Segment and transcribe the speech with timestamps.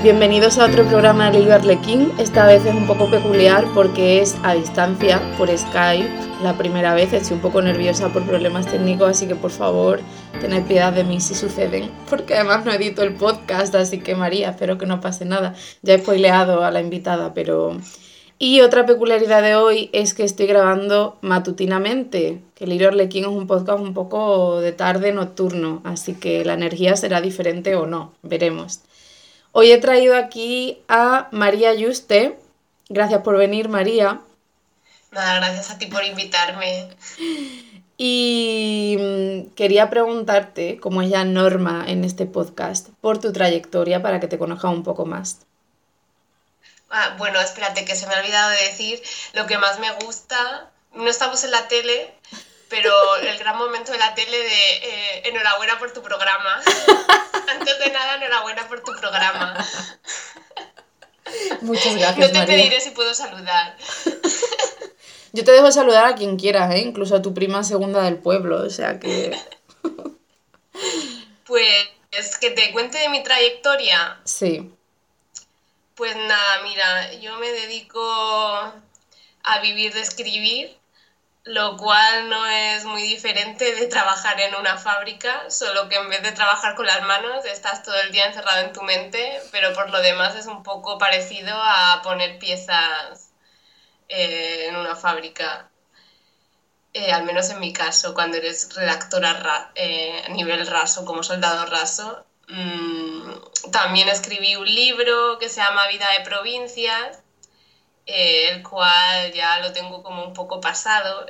[0.00, 2.12] Bienvenidos a otro programa de Lilio Arlequín.
[2.20, 6.08] Esta vez es un poco peculiar porque es a distancia, por Skype.
[6.40, 9.98] La primera vez estoy un poco nerviosa por problemas técnicos, así que por favor
[10.40, 11.90] tened piedad de mí si suceden.
[12.08, 15.56] Porque además no edito el podcast, así que María, espero que no pase nada.
[15.82, 17.76] Ya he spoileado a la invitada, pero...
[18.38, 23.48] Y otra peculiaridad de hoy es que estoy grabando matutinamente, que Lirio Arlequín es un
[23.48, 28.82] podcast un poco de tarde nocturno, así que la energía será diferente o no, veremos.
[29.60, 32.38] Hoy he traído aquí a María Yuste.
[32.88, 34.20] Gracias por venir, María.
[35.10, 36.88] Nada, gracias a ti por invitarme.
[37.96, 44.20] Y mm, quería preguntarte, como es ya norma en este podcast, por tu trayectoria para
[44.20, 45.40] que te conozca un poco más.
[46.88, 49.02] Ah, bueno, espérate, que se me ha olvidado de decir
[49.32, 50.70] lo que más me gusta.
[50.92, 52.14] No estamos en la tele,
[52.68, 56.62] pero el gran momento de la tele de eh, enhorabuena por tu programa.
[57.48, 59.56] Antes de nada, enhorabuena por tu programa.
[61.60, 62.32] Muchas gracias.
[62.32, 63.76] No te pediré si puedo saludar.
[65.32, 66.78] Yo te dejo saludar a quien quieras, ¿eh?
[66.78, 69.38] incluso a tu prima segunda del pueblo, o sea que.
[71.44, 74.20] Pues que te cuente de mi trayectoria.
[74.24, 74.70] Sí.
[75.94, 80.76] Pues nada, mira, yo me dedico a vivir de escribir
[81.48, 86.22] lo cual no es muy diferente de trabajar en una fábrica, solo que en vez
[86.22, 89.88] de trabajar con las manos estás todo el día encerrado en tu mente, pero por
[89.88, 93.30] lo demás es un poco parecido a poner piezas
[94.08, 95.70] eh, en una fábrica.
[96.92, 101.64] Eh, al menos en mi caso, cuando eres redactora eh, a nivel raso, como soldado
[101.66, 102.26] raso.
[102.48, 103.32] Mm,
[103.72, 107.22] también escribí un libro que se llama Vida de Provincias,
[108.06, 111.26] el cual ya lo tengo como un poco pasado.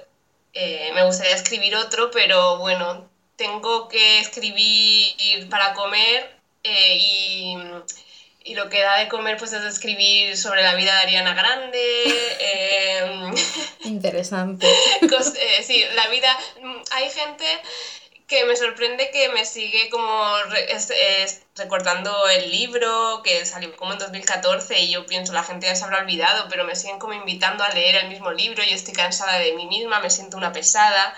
[0.53, 7.57] Eh, me gustaría escribir otro, pero bueno, tengo que escribir para comer eh, y,
[8.45, 12.05] y, lo que da de comer pues es escribir sobre la vida de Ariana Grande.
[12.41, 13.35] Em,
[13.85, 14.67] Interesante.
[14.69, 16.37] Eh, sí, la vida...
[16.93, 17.45] Hay gente
[18.29, 20.23] que me sorprende que me sigue como
[21.57, 25.85] recordando el libro que salió como en 2014 y yo pienso la gente ya se
[25.85, 29.39] habrá olvidado, pero me siguen como invitando a leer el mismo libro y estoy cansada
[29.39, 31.15] de mí misma, me siento una pesada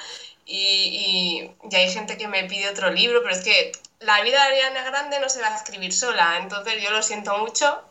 [0.46, 4.62] y, y, hay gente que me pide otro libro, pero es que la vida de
[4.62, 7.82] Ariana Grande no se va a escribir sola, entonces yo lo siento mucho,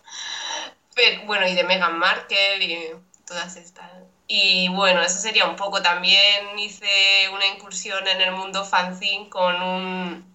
[0.96, 2.92] pero bueno, y de Meghan Markle y
[3.26, 3.92] todas estas.
[4.32, 5.82] Y bueno, eso sería un poco.
[5.82, 10.30] También hice una incursión en el mundo fanzine con un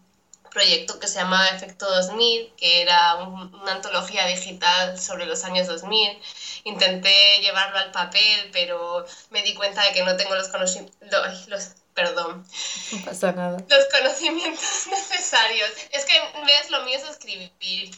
[0.51, 6.21] proyecto que se llama Efecto 2000, que era una antología digital sobre los años 2000.
[6.65, 11.47] Intenté llevarlo al papel, pero me di cuenta de que no tengo los conocimientos...
[11.47, 12.45] Los, perdón.
[12.91, 13.59] No pasa nada.
[13.69, 15.71] Los conocimientos necesarios.
[15.93, 17.97] Es que, ves, lo mío es escribir.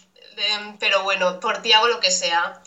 [0.78, 2.62] Pero bueno, por ti hago lo que sea.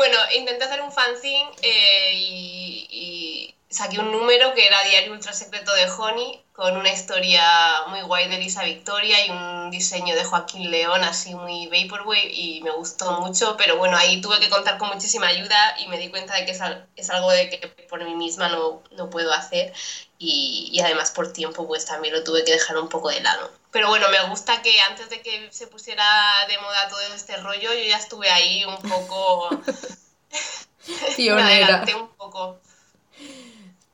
[0.00, 5.72] Bueno, intenté hacer un fanzine eh, y, saqué un número que era Diario Ultra Secreto
[5.74, 7.42] de Honey, con una historia
[7.88, 12.60] muy guay de Elisa Victoria y un diseño de Joaquín León, así muy vaporwave, y
[12.62, 16.10] me gustó mucho, pero bueno, ahí tuve que contar con muchísima ayuda y me di
[16.10, 19.72] cuenta de que es, algo de que por mí misma no, no puedo hacer,
[20.18, 23.50] y, y además por tiempo pues también lo tuve que dejar un poco de lado.
[23.70, 26.04] Pero bueno, me gusta que antes de que se pusiera
[26.48, 29.48] de moda todo este rollo, yo ya estuve ahí un poco...
[31.16, 31.84] Pionera.
[31.96, 32.58] un poco.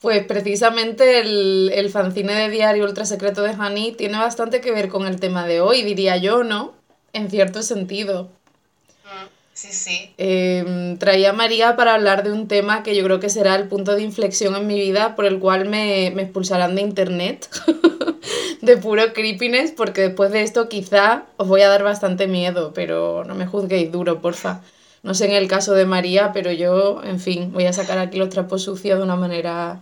[0.01, 4.89] Pues precisamente el, el fanzine de diario Ultra Secreto de Hani tiene bastante que ver
[4.89, 6.75] con el tema de hoy, diría yo, ¿no?
[7.13, 8.25] En cierto sentido.
[9.05, 10.11] Mm, sí, sí.
[10.19, 13.69] Em, traía a María para hablar de un tema que yo creo que será el
[13.69, 17.49] punto de inflexión en mi vida por el cual me, me expulsarán de internet.
[18.61, 23.25] de puro creepiness, porque después de esto quizá os voy a dar bastante miedo, pero
[23.25, 24.61] no me juzguéis duro, porfa.
[25.07, 28.19] No sé en el caso de María, pero yo, en fin, voy a sacar aquí
[28.19, 29.81] los trapos sucios de una manera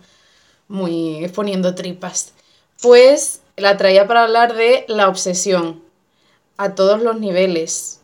[0.67, 2.33] muy exponiendo tripas.
[2.79, 5.81] Pues la traía para hablar de la obsesión
[6.57, 8.01] a todos los niveles.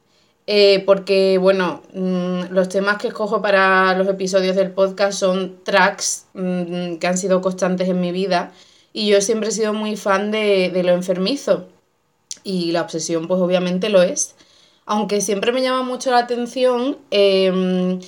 [0.48, 6.26] Eh, porque, bueno, mm, los temas que escojo para los episodios del podcast son tracks
[6.34, 8.52] mm, que han sido constantes en mi vida
[8.94, 11.68] y yo siempre he sido muy fan de, lo enfermizo.
[12.44, 14.34] Y la obsesión, pues obviamente lo es.
[14.86, 18.00] Aunque siempre me llama mucho la atención, em,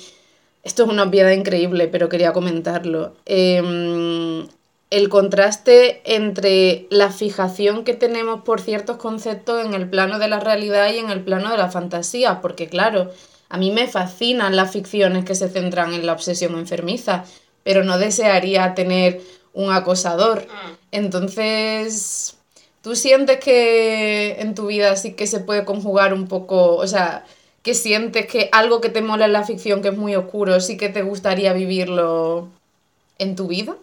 [0.62, 3.14] esto es una obviedad increíble, pero quería comentarlo.
[3.26, 4.46] Em,
[4.90, 10.40] el contraste entre la fijación que tenemos por ciertos conceptos en el plano de la
[10.40, 13.10] realidad y en el plano de la fantasía, porque claro,
[13.48, 17.24] a mí me fascinan las ficciones que se centran en la obsesión enfermiza,
[17.62, 19.20] pero no desearía tener
[19.52, 20.42] un acosador.
[20.42, 20.72] Mm.
[20.92, 22.36] Entonces,
[22.84, 27.24] ¿tú sientes que en tu vida sí que se puede conjugar un poco, o sea,
[27.62, 30.76] que sientes que algo que te mola en la ficción, que es muy oscuro, sí
[30.76, 32.50] que te gustaría vivirlo
[33.18, 33.74] en tu vida?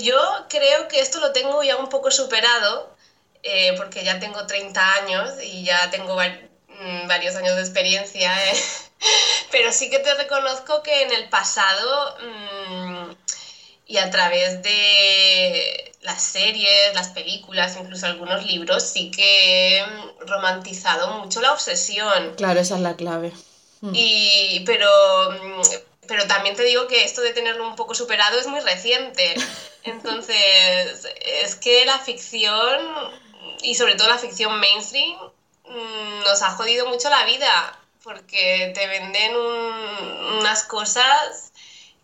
[0.00, 0.18] Yo
[0.48, 2.92] creo que esto lo tengo ya un poco superado,
[3.44, 8.56] eh, porque ya tengo 30 años y ya tengo mm, varios años de experiencia, eh.
[9.52, 13.10] pero sí que te reconozco que en el pasado mm,
[13.86, 19.86] y a través de las series, las películas, incluso algunos libros, sí que he
[20.20, 22.34] romantizado mucho la obsesión.
[22.36, 23.32] Claro, esa es la clave.
[23.80, 23.92] Mm.
[23.94, 24.88] Y, pero,
[26.06, 29.34] pero también te digo que esto de tenerlo un poco superado es muy reciente.
[29.84, 31.06] Entonces,
[31.42, 32.80] es que la ficción,
[33.62, 35.18] y sobre todo la ficción mainstream,
[35.66, 39.34] mm, nos ha jodido mucho la vida, porque te venden
[40.38, 41.52] unas cosas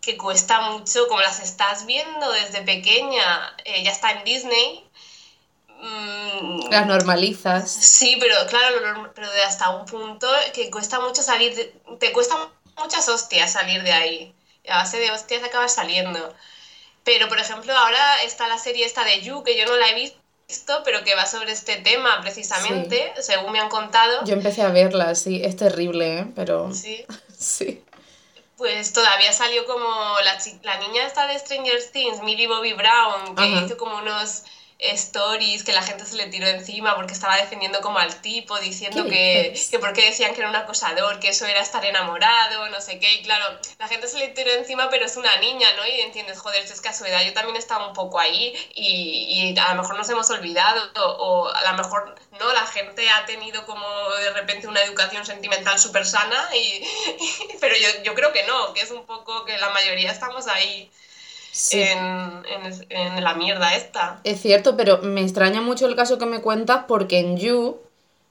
[0.00, 4.84] que cuesta mucho, como las estás viendo desde pequeña, eh, ya está en Disney.
[5.80, 7.70] Mm, las normalizas.
[7.70, 12.36] Sí, pero claro, pero de hasta un punto que cuesta mucho salir, te cuesta
[12.76, 14.34] muchas hostias salir de ahí.
[14.68, 16.34] A base de hostias acabas saliendo.
[17.04, 19.94] Pero, por ejemplo, ahora está la serie esta de You, que yo no la he
[19.94, 24.24] visto, pero que va sobre este tema precisamente, según me han contado.
[24.26, 26.26] Yo empecé a verla, sí, es terrible, ¿eh?
[26.34, 26.72] pero...
[26.74, 27.04] Sí.
[27.38, 27.82] sí
[28.60, 33.48] pues todavía salió como la, la niña esta de Stranger Things, Millie Bobby Brown, que
[33.48, 34.44] hizo como unos
[34.80, 39.04] stories que la gente se le tiró encima porque estaba defendiendo como al tipo, diciendo
[39.04, 42.98] que, que porque decían que era un acosador, que eso era estar enamorado, no sé
[42.98, 45.86] qué, y claro, la gente se le tiró encima, pero es una niña, ¿no?
[45.86, 49.58] Y entiendes, joder, es a su edad yo también estaba un poco ahí y, y
[49.58, 53.66] a lo mejor nos hemos olvidado o, a lo mejor no, la gente ha tenido
[53.66, 56.84] como de repente una educación sentimental súper sana, y,
[57.60, 60.90] pero yo, yo creo que no, que es un poco que la mayoría estamos ahí
[61.72, 64.20] en, la mierda esta.
[64.24, 67.78] Es cierto, pero me extraña mucho el caso que me cuentas porque en You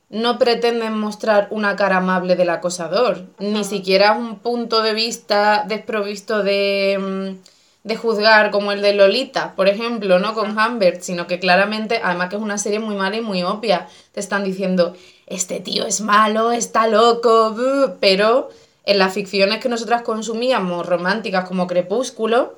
[0.10, 6.42] no pretenden mostrar una cara amable del acosador, ni siquiera un punto de vista desprovisto
[6.42, 10.34] de, mm, de juzgar como el de Lolita, por ejemplo, ¿no?
[10.34, 13.88] Con Humbert, sino que claramente, además que es una serie muy mala y muy obvia,
[14.12, 14.96] te están diciendo,
[15.28, 17.56] este tío es malo, está loco,
[18.00, 18.50] pero
[18.86, 22.56] en las ficciones que nosotras consumíamos, románticas como Crepúsculo,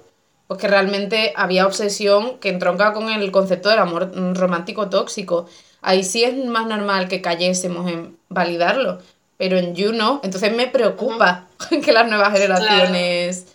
[0.51, 5.45] pues que realmente había obsesión que entronca con el concepto del amor romántico tóxico.
[5.81, 8.99] Ahí sí es más normal que cayésemos en validarlo,
[9.37, 10.19] pero en You no.
[10.25, 11.47] Entonces me preocupa
[11.85, 13.45] que las nuevas generaciones...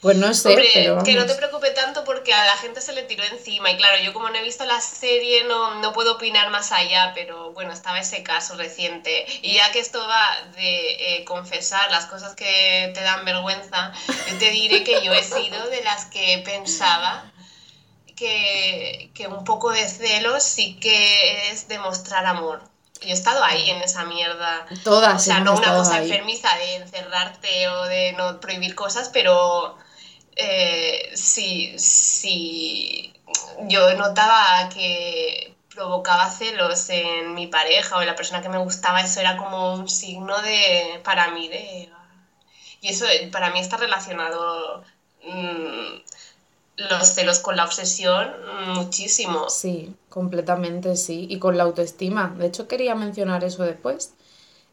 [0.00, 3.02] Pues no sé, pero que no te preocupe tanto porque a la gente se le
[3.02, 6.50] tiró encima y claro, yo como no he visto la serie no, no puedo opinar
[6.50, 10.24] más allá, pero bueno, estaba ese caso reciente y ya que esto va
[10.54, 13.92] de eh, confesar las cosas que te dan vergüenza,
[14.28, 17.32] yo te diré que yo he sido de las que pensaba
[18.14, 22.62] que, que un poco de celos sí que es demostrar amor.
[23.00, 24.66] Yo he estado ahí en esa mierda.
[24.82, 25.22] Todas.
[25.22, 29.76] O sea, no una cosa enfermiza de encerrarte o de no prohibir cosas, pero
[30.38, 31.74] eh, si,
[33.68, 39.00] yo notaba que provocaba celos en mi pareja o en la persona que me gustaba,
[39.00, 41.90] eso era como un signo de, para mí, de...
[42.80, 44.84] Y eso para mí está relacionado
[45.24, 46.00] mm,
[46.76, 48.32] los celos con la obsesión
[48.74, 49.50] muchísimo.
[49.50, 51.26] Sí, completamente sí.
[51.28, 52.32] Y con la autoestima.
[52.38, 54.14] De hecho, quería mencionar eso después.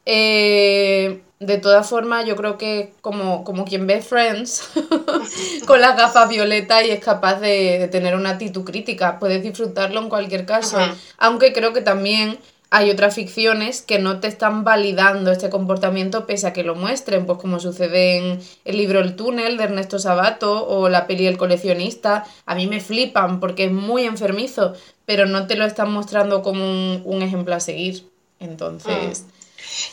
[0.05, 4.69] Eh, de todas formas, yo creo que como, como quien ve Friends
[5.67, 10.09] con las gafas violetas y es capaz de, tener una actitud crítica, puedes disfrutarlo en
[10.09, 10.77] cualquier caso.
[11.17, 16.47] Aunque creo que también hay otras ficciones que no te están validando este comportamiento pese
[16.47, 20.67] a que lo muestren, pues como sucede en el libro El túnel de Ernesto Sabato
[20.67, 22.25] o la peli El coleccionista.
[22.45, 24.73] A mí me flipan porque es muy enfermizo,
[25.05, 28.09] pero no te lo están mostrando como un, ejemplo a seguir.
[28.39, 29.25] Entonces...
[29.27, 29.34] Mm.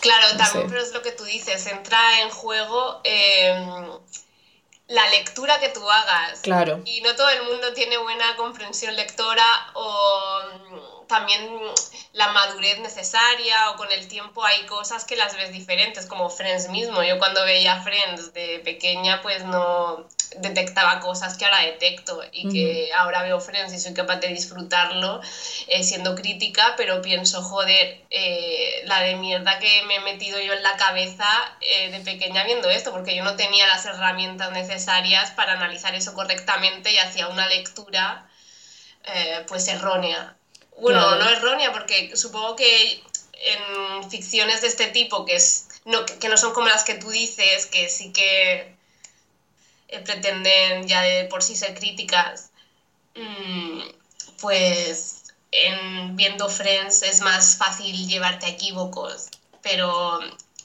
[0.01, 3.99] Claro, también, pero es lo que tú dices, entra en juego em,
[4.89, 6.41] la lectura que tú hagas.
[6.41, 6.83] Claro.
[6.85, 11.47] Y no todo el mundo tiene buena comprensión lectora o también
[12.15, 16.71] la madurez necesaria o con el tiempo hay cosas que las ves diferentes, como Friends
[16.71, 17.03] mismo.
[17.03, 22.91] Yo cuando veía Friends de pequeña pues no detectaba cosas que ahora detecto y que
[22.95, 25.21] ahora veo Friends y soy capaz de disfrutarlo
[25.67, 30.55] eh, siendo crítica, pero pienso, joder, eh, la de mierda que me he metido yo
[30.55, 31.29] en la cabeza
[31.61, 36.15] eh, de pequeña viendo esto, porque yo no tenía las herramientas necesarias para analizar eso
[36.15, 38.29] correctamente y hacía una lectura
[39.49, 40.37] pues errónea.
[40.83, 43.03] Bueno, no errónea, porque supongo que
[43.35, 47.11] en ficciones de este tipo, que, es, no, que no son como las que tú
[47.11, 48.75] dices, que sí que
[49.89, 52.51] eh, pretenden ya de por sí ser críticas,
[53.15, 53.83] mm,
[54.41, 55.23] pues
[55.53, 59.29] en viendo Friends es más fácil llevarte a equívocos,
[59.63, 60.19] pero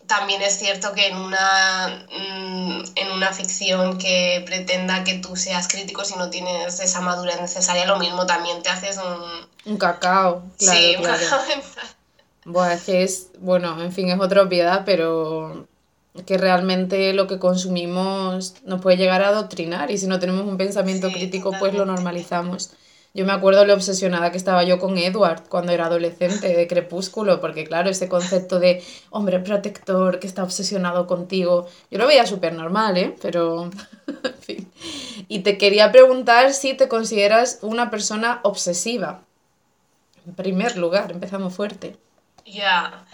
[0.07, 5.67] también es cierto que en una, mm, en una ficción que pretenda que tú seas
[5.67, 9.47] crítico, si no tienes esa madurez necesaria, lo mismo también te haces un...
[9.67, 10.79] Un cacao, claro.
[10.79, 11.19] sí, un claro.
[11.19, 11.87] cacao mental.
[12.45, 15.67] Buah, es que es, bueno, en fin, es otra obviedad, pero
[16.25, 20.57] que realmente lo que consumimos nos puede llegar a adoctrinar y si no tenemos un
[20.57, 22.71] pensamiento Sí, crítico, pues lo normalizamos.
[23.13, 27.41] Yo me acuerdo lo obsesionada que estaba yo con Edward cuando era adolescente, de Crepúsculo,
[27.41, 32.53] porque claro, ese concepto de hombre protector que está obsesionado contigo, yo lo veía súper
[32.53, 33.15] normal, ¿eh?
[33.21, 33.65] Pero,
[34.23, 34.71] en fin.
[35.27, 39.25] Y te quería preguntar si te consideras una persona obsesiva.
[40.27, 41.95] En primer lugar, empezamos fuerte.
[42.45, 43.05] Ya,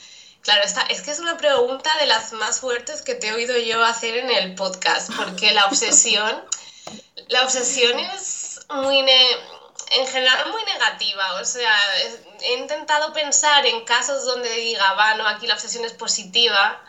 [0.42, 3.56] claro, esta, es que es una pregunta de las más fuertes que te he oído
[3.58, 6.42] yo hacer en el podcast, porque la obsesión,
[7.30, 9.38] la obsesión es muy, ne-
[9.92, 11.76] en general muy negativa, o sea,
[12.42, 16.84] he intentado pensar en casos donde diga, va, no, aquí la obsesión es positiva,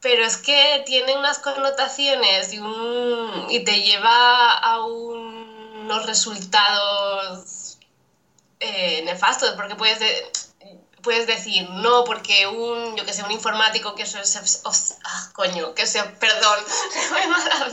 [0.00, 5.56] pero es que tiene unas connotaciones y, un, y te lleva a un-
[5.88, 7.67] unos resultados
[8.60, 10.30] eh, nefastos, porque puedes, de-
[11.02, 15.30] puedes decir no, porque un, yo que sé, un informático que se, se obs- ah,
[15.32, 16.58] coño, que se, perdón,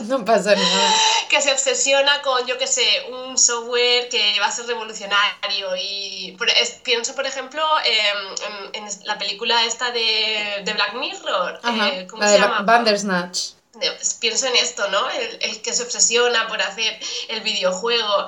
[0.06, 0.94] No pasa nada.
[1.28, 5.74] que se obsesiona con, yo que sé, un software que va a ser revolucionario.
[5.76, 8.34] Y por- es- pienso, por ejemplo, em,
[8.74, 12.40] en, en la película esta de, de Black Mirror, Ajá, eh, ¿cómo la se de
[12.40, 12.58] llama?
[12.60, 13.38] Ba- Bandersnatch.
[13.74, 15.10] de- pienso en esto, ¿no?
[15.10, 18.26] El, el que se obsesiona por hacer el videojuego.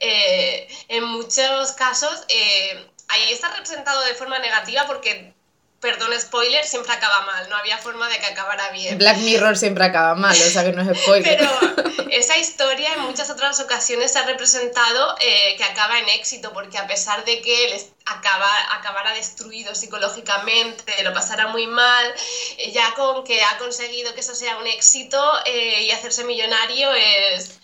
[0.00, 5.32] Eh, en muchos casos, eh, ahí está representado de forma negativa porque,
[5.80, 7.48] perdón, spoiler, siempre acaba mal.
[7.48, 8.98] No había forma de que acabara bien.
[8.98, 11.38] Black Mirror siempre acaba mal, o sea que no es spoiler.
[11.38, 16.52] Pero esa historia en muchas otras ocasiones se ha representado eh, que acaba en éxito,
[16.52, 22.14] porque a pesar de que él acaba, acabara destruido psicológicamente, lo pasara muy mal,
[22.56, 27.58] eh, ya con que ha conseguido que eso sea un éxito y hacerse millonario es,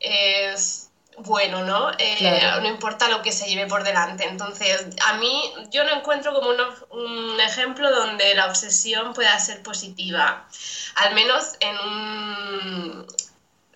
[0.00, 0.83] es
[1.18, 1.90] bueno, ¿no?
[1.98, 2.62] Eh, Claro.
[2.62, 4.24] No importa lo que se lleve por delante.
[4.26, 6.50] Entonces, a mí yo no encuentro como
[6.90, 10.48] un ejemplo donde la obsesión pueda ser positiva,
[10.96, 13.06] al menos en un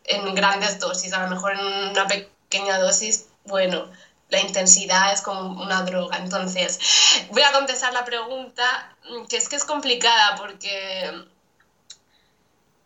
[0.05, 3.91] en grandes dosis, a lo mejor en una pequeña dosis, bueno,
[4.31, 6.17] la intensidad es como una droga.
[6.19, 6.79] Entonces,
[7.31, 8.97] voy a contestar la pregunta,
[9.29, 11.25] que es que es complicada porque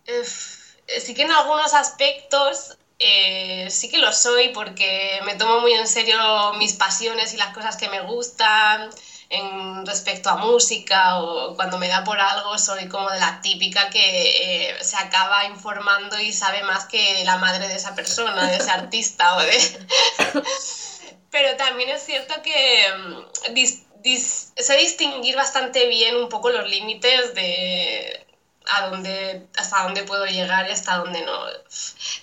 [0.07, 5.73] eh, sí que en algunos aspectos eh, sí que lo soy porque me tomo muy
[5.73, 8.91] en serio mis pasiones y las cosas que me gustan
[9.29, 13.89] en respecto a música o cuando me da por algo soy como de la típica
[13.91, 18.57] que eh, se acaba informando y sabe más que la madre de esa persona, de
[18.57, 19.59] ese artista o de...
[21.31, 27.35] Pero también es cierto que mm, dis- sé distinguir bastante bien un poco los límites
[27.35, 28.27] de
[28.67, 31.39] a dónde, hasta dónde puedo llegar y hasta dónde no.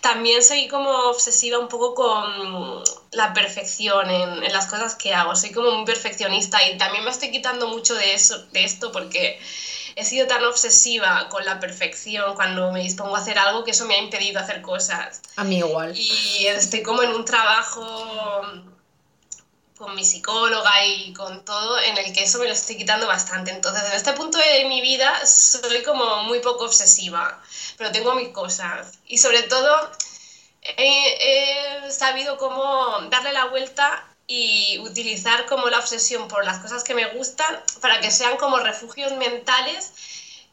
[0.01, 5.35] También soy como obsesiva un poco con la perfección en, en las cosas que hago.
[5.35, 9.39] Soy como muy perfeccionista y también me estoy quitando mucho de, eso, de esto porque
[9.95, 13.85] he sido tan obsesiva con la perfección cuando me dispongo a hacer algo que eso
[13.85, 15.21] me ha impedido hacer cosas.
[15.35, 15.93] A mí igual.
[15.95, 18.43] Y estoy como en un trabajo
[19.79, 23.49] con mi psicóloga y con todo, en el que eso me lo estoy quitando bastante.
[23.51, 27.41] Entonces, en este punto de mi vida soy como muy poco obsesiva,
[27.77, 28.91] pero tengo mis cosas.
[29.07, 29.89] Y sobre todo,
[30.61, 36.93] he, sabido cómo darle la vuelta y utilizar como la obsesión por las cosas que
[36.93, 39.93] me gustan para que sean como refugios mentales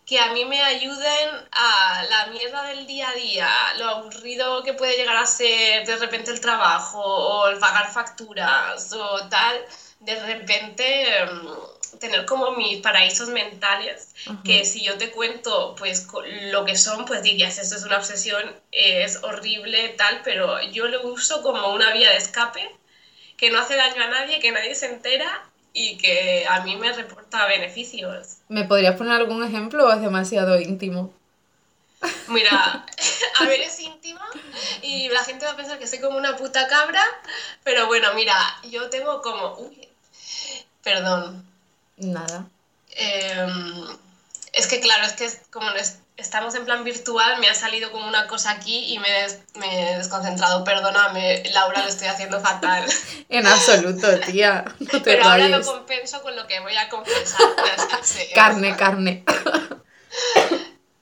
[0.06, 4.72] que a mí me ayuden a la mierda del día a día, lo aburrido que
[4.72, 9.66] puede llegar a ser de repente el trabajo o el pagar facturas o tal,
[9.98, 16.06] de repente mm, tener como mis paraísos mentales, que si yo te cuento pues
[16.52, 21.02] lo que son, pues dirías, esto es una obsesión, es horrible, tal, pero yo lo
[21.08, 22.70] uso como una vía de escape
[23.36, 26.90] que no hace daño a nadie, que nadie se entera y que a mí me
[26.90, 28.38] reporta beneficios.
[28.48, 31.12] ¿Me podrías poner algún ejemplo o es demasiado íntimo?
[32.28, 32.86] Mira,
[33.40, 34.26] a ver, es íntima
[34.80, 37.04] y la gente va a pensar que soy como una puta cabra,
[37.62, 38.34] pero bueno, mira,
[38.70, 39.54] yo tengo como...
[39.58, 39.86] Uy,
[40.82, 41.44] perdón.
[41.98, 42.46] Nada.
[42.92, 43.86] Em,
[44.54, 47.90] es que claro, es que es- como es- estamos en plan virtual, me ha salido
[47.92, 50.64] como una cosa aquí y me, des- me he desconcentrado.
[50.64, 52.84] Perdóname, Laura, lo estoy haciendo fatal.
[53.28, 54.64] En absoluto, tía.
[54.78, 57.40] No te Pero ahora lo compenso con lo que voy a confesar.
[58.34, 59.24] Carne, carne.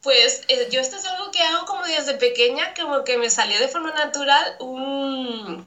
[0.02, 3.58] Pues eh, yo esto es algo que hago como desde pequeña, como que me salió
[3.58, 5.66] de forma natural un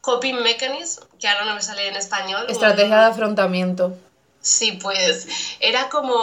[0.00, 2.46] coping mechanism, que ahora no me sale en español.
[2.48, 3.96] Estrategia de afrontamiento.
[4.40, 5.26] Sí, pues
[5.60, 6.16] era como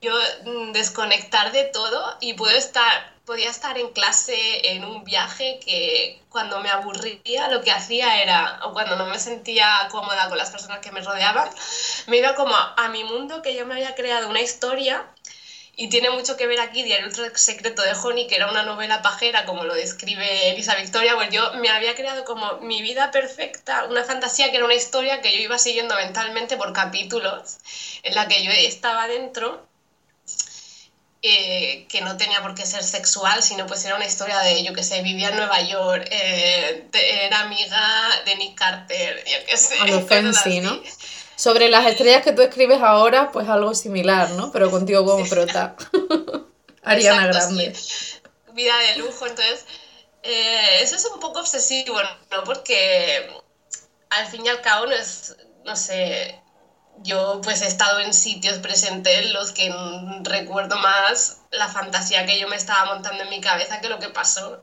[0.00, 0.12] yo
[0.44, 6.20] mm, desconectar de todo y puedo estar, podía estar en clase en un viaje que
[6.28, 10.50] cuando me aburría lo que hacía era, o cuando no me sentía cómoda con las
[10.50, 11.48] personas que me rodeaban,
[12.06, 15.06] me iba como a mi mundo que yo me había creado una historia
[15.76, 19.02] y tiene mucho que ver aquí Diario Otro Secreto de Honey, que era una novela
[19.02, 23.84] pajera, como lo describe Elisa Victoria, pues yo me había creado como mi vida perfecta,
[23.84, 27.58] una fantasía que era una historia que yo iba siguiendo mentalmente por capítulos,
[28.02, 29.66] en la que yo estaba dentro,
[31.22, 34.72] eh, que no tenía por qué ser sexual, sino pues era una historia de, yo
[34.72, 39.78] que sé, vivía en Nueva York, eh, era amiga de Nick Carter, yo qué sé.
[39.80, 40.80] A lo fancy, ¿no?
[41.36, 44.52] Sobre las estrellas que tú escribes ahora, pues algo similar, ¿no?
[44.52, 45.76] Pero contigo como prota.
[46.82, 47.74] Ariana Grande.
[48.52, 49.66] Vida de lujo, entonces,
[50.22, 51.98] eh, eso es un poco obsesivo,
[52.30, 52.44] ¿no?
[52.44, 53.28] Porque
[54.10, 56.40] al fin y al cabo no es, no sé,
[57.02, 59.74] yo pues he estado en sitios presentes en los que
[60.22, 64.08] recuerdo más la fantasía que yo me estaba montando en mi cabeza que lo que
[64.08, 64.62] pasó.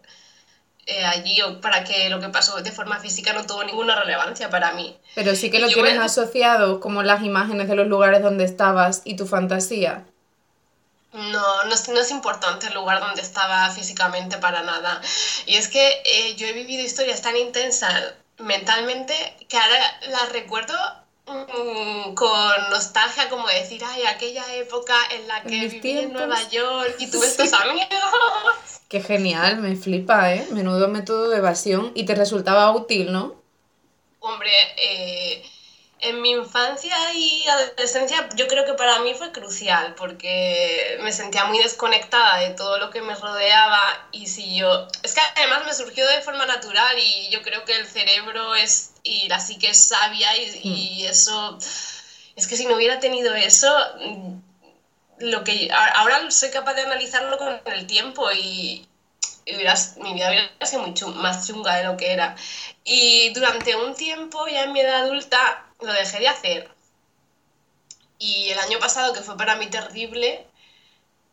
[0.85, 4.49] Eh, allí o para que lo que pasó de forma física no tuvo ninguna relevancia
[4.49, 4.97] para mí.
[5.15, 9.15] Pero sí que lo tienes asociado como las imágenes de los lugares donde estabas y
[9.15, 10.03] tu fantasía.
[11.13, 14.99] No, no es, no es importante el lugar donde estaba físicamente para nada.
[15.45, 19.13] Y es que eh, yo he vivido historias tan intensas mentalmente
[19.47, 20.75] que ahora las recuerdo
[21.25, 27.09] con nostalgia, como decir, ay, aquella época en la que viví en Nueva York y
[27.09, 27.87] tuve estos amigos.
[28.89, 30.47] Qué genial, me flipa, ¿eh?
[30.51, 31.91] Menudo método de evasión.
[31.95, 33.35] Y te resultaba útil, ¿no?
[34.19, 35.43] Hombre, eh,
[35.99, 41.45] en mi infancia y adolescencia yo creo que para mí fue crucial porque me sentía
[41.45, 44.87] muy desconectada de todo lo que me rodeaba y si yo...
[45.01, 48.92] Es que además me surgió de forma natural y yo creo que el cerebro es
[49.03, 51.11] y la psique es sabia y, y hmm.
[51.11, 51.57] eso...
[52.35, 53.71] Es que si no hubiera tenido eso,
[55.19, 58.87] lo que ahora soy capaz de analizarlo con el tiempo y,
[59.45, 62.35] mi vida hubiera sido mucho más chunga de lo que era.
[62.83, 66.69] Y durante un tiempo, ya en mi edad adulta, lo dejé de hacer.
[68.19, 70.47] Y el año pasado, que fue para mí terrible,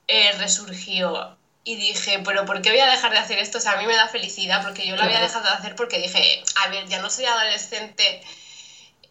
[0.09, 1.37] eh, resurgió.
[1.63, 3.59] Y dije, pero ¿por qué voy a dejar de hacer esto?
[3.59, 5.99] O sea, a mí me da felicidad, porque yo lo había dejado de hacer porque
[5.99, 8.23] dije, a ver, ya no soy adolescente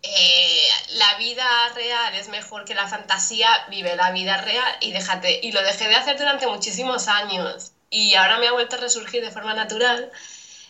[0.02, 5.40] eh, la vida real es mejor que la fantasía, vive la vida real y déjate.
[5.44, 9.22] Y lo dejé de hacer durante muchísimos años y ahora me ha vuelto a resurgir
[9.22, 10.12] de forma natural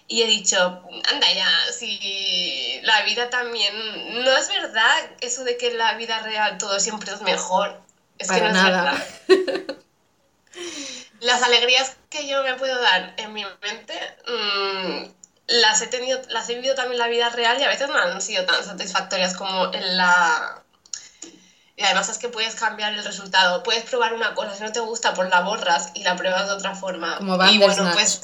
[0.07, 5.67] y he dicho, anda ya, si la vida también, no es verdad eso de que
[5.67, 7.79] en la vida real todo siempre es mejor.
[8.17, 9.05] Es que no nada.
[9.27, 9.75] es verdad.
[11.21, 13.93] Las alegrías que yo me puedo dar en mi mente
[14.27, 15.09] mmm,
[15.49, 17.97] las he tenido, las he vivido también en la vida real y a veces no
[17.97, 20.63] han sido tan satisfactorias como en la...
[21.75, 23.63] Y además es que puedes cambiar el resultado.
[23.63, 26.53] Puedes probar una cosa, si no te gusta, pues la borras y la pruebas de
[26.53, 27.17] otra forma.
[27.17, 28.19] Como y bueno, pues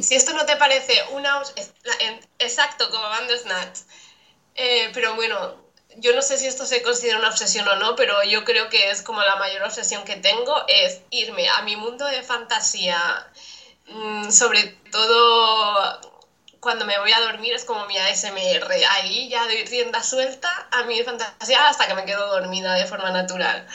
[0.00, 1.40] si esto no te parece una...
[2.38, 3.78] Exacto, como Bandersnatch.
[4.56, 5.65] Eh, pero bueno,
[5.98, 8.90] yo no sé si esto se considera una obsesión o no, pero yo creo que
[8.90, 13.26] es como la mayor obsesión que tengo, es irme a mi mundo de fantasía,
[13.88, 16.00] mm, sobre todo
[16.60, 18.84] cuando me voy a dormir es como mi ASMR.
[18.90, 23.10] Ahí ya doy rienda suelta a mi fantasía hasta que me quedo dormida de forma
[23.10, 23.66] natural.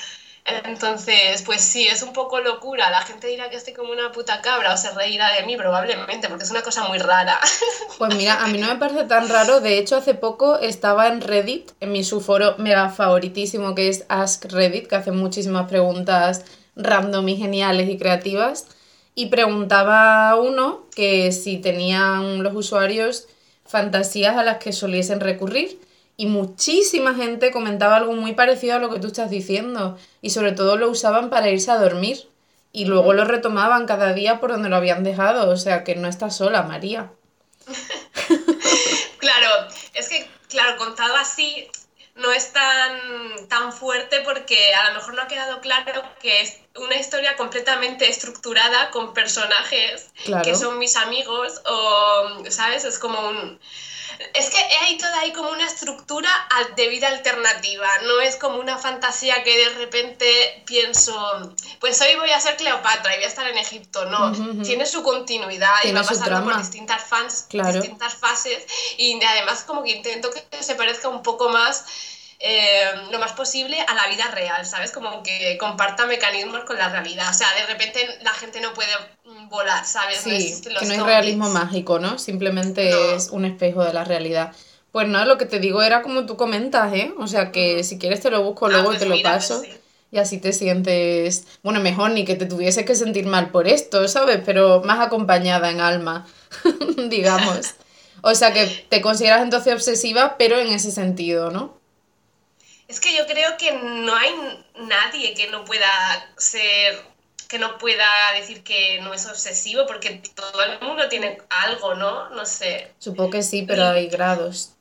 [0.66, 2.90] Entonces, pues sí, es un poco locura.
[2.90, 6.28] La gente dirá que estoy como una puta cabra o se reirá de mí, probablemente,
[6.28, 7.40] porque es una cosa muy rara.
[7.98, 9.60] Pues mira, a mí no me parece tan raro.
[9.60, 14.46] De hecho, hace poco estaba en Reddit, en mi subforo mega favoritísimo, que es Ask
[14.46, 16.44] Reddit, que hace muchísimas preguntas
[16.76, 18.66] random y geniales y creativas
[19.14, 23.28] y preguntaba a uno que si tenían los usuarios
[23.66, 25.80] fantasías a las que soliesen recurrir.
[26.17, 29.97] Y muchísima gente comentaba algo muy parecido a lo que tú estás diciendo.
[30.21, 32.30] Y sobre todo lo usaban para irse a dormir.
[32.71, 35.50] Y luego lo retomaban cada día por donde lo habían dejado.
[35.50, 37.12] O sea que no estás sola, María.
[39.17, 41.67] claro, es que, claro, contado así,
[42.15, 46.60] no es tan, tan fuerte porque a lo mejor no ha quedado claro que es
[46.76, 50.10] una historia completamente estructurada con personajes
[50.43, 52.86] que son mis amigos o, ¿sabes?
[52.86, 53.60] Es como un
[54.34, 56.30] es que hay toda ahí como una estructura
[56.76, 62.30] de vida alternativa, no es como una fantasía que de repente pienso, pues hoy voy
[62.32, 64.32] a ser Cleopatra y voy a estar en Egipto, no,
[64.63, 68.65] tiene su continuidad y va pasando por distintas, fans, distintas fases
[68.97, 71.86] y además como que intento que se parezca un poco más
[72.44, 74.92] eh, lo más posible a la vida real, ¿sabes?
[74.92, 77.30] Como que comparta mecanismos con la realidad.
[77.30, 78.90] O sea, de repente la gente no puede
[79.50, 80.18] volar, ¿sabes?
[80.18, 82.18] Sí, que no es realismo mágico, ¿no?
[82.18, 84.54] Simplemente es un espejo de la realidad.
[84.92, 87.14] Pues no, lo que te digo era como tú comentas, ¿eh?
[87.18, 89.32] O sea que si quieres te lo busco Ah, luego y pues te lo mira,
[89.34, 89.62] pues paso.
[89.62, 89.78] sí.
[90.14, 94.06] Y así te sientes, bueno, mejor ni que te tuviese que sentir mal por esto,
[94.10, 94.42] ¿sabes?
[94.46, 96.28] Pero más acompañada en alma,
[97.08, 97.76] digamos.
[98.22, 101.80] O sea que te consideras entonces obsesiva, pero en ese sentido, ¿no?
[102.92, 104.36] Es que yo creo que no hay
[104.76, 105.88] nadie que no pueda
[106.36, 107.02] ser,
[107.48, 112.30] que no pueda decir que no es obsesivo, porque todo el mundo tiene algo, ¿no?
[112.32, 112.92] No sé.
[113.00, 114.74] Supongo que sí, pero hay grados.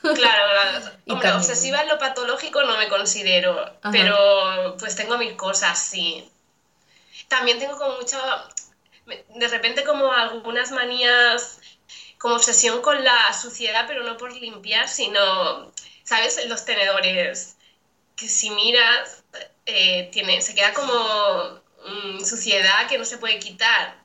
[0.00, 3.90] Claro, Hombre, obsesiva en lo patológico no me considero, Ajá.
[3.92, 6.26] pero pues tengo mis cosas, sí.
[7.28, 8.18] También tengo como mucho,
[9.04, 11.60] de repente como algunas manías,
[12.16, 15.70] como obsesión con la suciedad, pero no por limpiar, sino,
[16.02, 16.42] ¿sabes?
[16.46, 17.57] Los tenedores,
[18.18, 19.22] que si miras,
[19.66, 23.96] eh, tiene, se queda como mm, suciedad que no se puede quitar.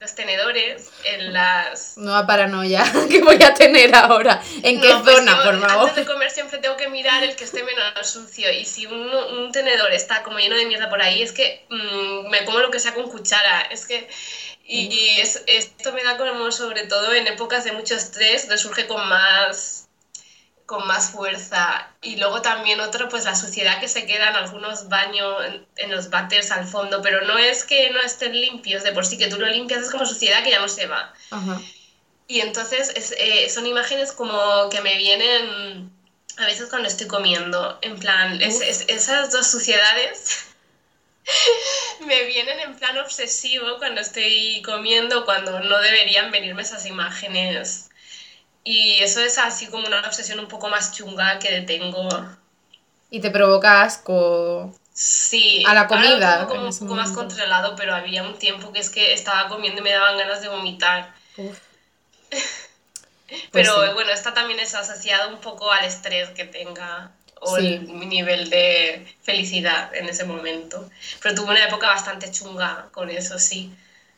[0.00, 1.96] Los tenedores en las...
[1.96, 4.42] Nueva paranoia que voy a tener ahora.
[4.64, 5.88] ¿En qué No, pues zona, yo por favor?
[5.90, 8.50] Antes de comer siempre tengo que mirar el que esté menos sucio.
[8.52, 12.28] Y si un, un tenedor está como lleno de mierda por ahí, es que mm,
[12.30, 13.60] me como lo que sea con cuchara.
[13.70, 14.08] Es que.
[14.64, 18.88] Y, y es- esto me da como, sobre todo en épocas de mucho estrés, resurge
[18.88, 19.81] con más
[20.72, 21.90] con más fuerza.
[22.00, 25.90] Y luego también otro, pues la suciedad que se queda en algunos baños, en, en
[25.90, 29.28] los váteres al fondo, pero no es que no estén limpios, de por sí que
[29.28, 31.12] tú lo limpias es como suciedad que ya no se va.
[31.30, 31.60] Ajá.
[32.26, 35.90] Y entonces es- eh, son imágenes como que me vienen
[36.38, 40.46] a veces cuando estoy comiendo, en plan, es- es- esas dos suciedades
[42.06, 47.90] me vienen en plan obsesivo cuando estoy comiendo, cuando no deberían venirme esas imágenes.
[48.64, 52.08] Y eso es así como una obsesión un poco más chunga que tengo.
[53.10, 54.74] Y te provoca asco.
[54.94, 58.38] Sí, A la ahora lo comida, tengo como un poco más controlado, pero había un
[58.38, 61.14] tiempo que es que estaba comiendo y me daban ganas de vomitar.
[61.36, 61.58] Uf.
[63.32, 63.92] Pues Pero sí.
[63.94, 67.66] bueno, esta también es asociado un poco al estrés que tenga o Sí.
[67.66, 70.90] el, nivel de felicidad en ese momento.
[71.22, 73.74] Pero tuve una época bastante chunga con eso, sí.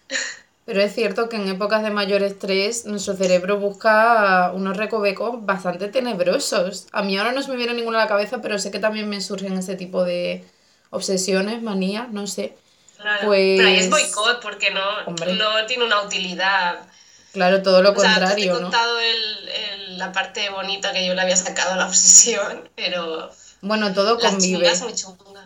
[0.67, 5.89] Pero es cierto que en épocas de mayor estrés nuestro cerebro busca unos recovecos bastante
[5.89, 6.87] tenebrosos.
[6.93, 9.09] A mí ahora no se me viene ninguna a la cabeza, pero sé que también
[9.09, 10.43] me surgen ese tipo de
[10.91, 12.57] obsesiones, manías, no sé.
[12.99, 13.27] Claro.
[13.27, 15.35] Pues- Pero ahí es boicot porque no, Hombre.
[15.35, 16.79] no tiene una utilidad.
[17.35, 18.63] Claro, todo lo O sea, te contrario, he ¿no?
[18.63, 23.31] contado el- el- la parte bonita que yo le había sacado a la obsesión, pero
[23.61, 24.73] Bueno, todo convive.
[24.81, 25.45] muy chunga.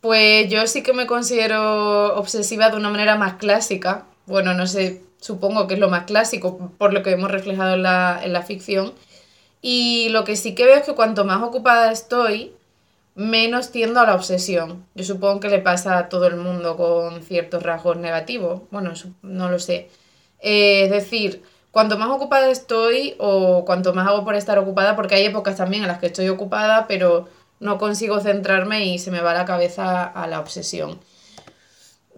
[0.00, 4.04] Pues yo sí que me considero obsesiva de una manera más clásica.
[4.28, 7.82] Bueno, no sé, supongo que es lo más clásico por lo que hemos reflejado en
[7.82, 8.92] la, en la ficción.
[9.62, 12.52] Y lo que sí que veo es que cuanto más ocupada estoy,
[13.14, 14.86] menos tiendo a la obsesión.
[14.94, 18.62] Yo supongo que le pasa a todo el mundo con ciertos rasgos negativos.
[18.70, 19.88] Bueno, no lo sé.
[20.40, 25.14] Eh, es decir, cuanto más ocupada estoy o cuanto más hago por estar ocupada, porque
[25.16, 27.28] hay épocas también en las que estoy ocupada, pero
[27.60, 31.00] no consigo centrarme y se me va la cabeza a la obsesión.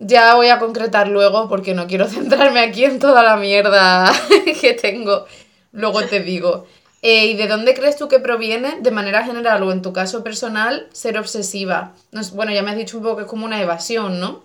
[0.01, 4.13] Ya voy a concretar luego porque no quiero centrarme aquí en toda la mierda
[4.61, 5.27] que tengo.
[5.73, 6.67] Luego te digo.
[7.03, 10.23] Eh, ¿Y de dónde crees tú que proviene, de manera general o en tu caso
[10.25, 11.95] personal, ser obsesiva?
[12.13, 14.45] No es- bueno, ya me has dicho un poco que es como una evasión, ¿no?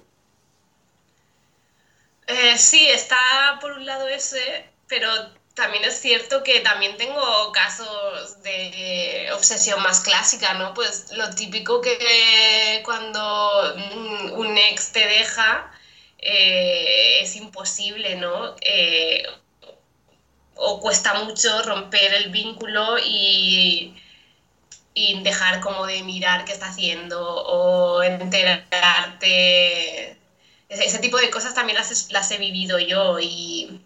[2.28, 3.18] Eh, sí, está
[3.62, 5.10] por un lado ese, pero
[5.56, 10.74] también es cierto que también tengo casos de obsesión más clásica, ¿no?
[10.74, 13.74] Pues lo típico que cuando
[14.34, 15.72] un ex te deja
[16.20, 18.56] eh, es imposible, ¿no?
[18.62, 19.24] Eh,
[20.56, 23.94] o cuesta mucho romper el vínculo y,
[24.94, 29.22] y dejar como de mirar qué está haciendo o enterarte.
[30.70, 33.82] Ese, ese tipo de cosas también las, las he vivido yo y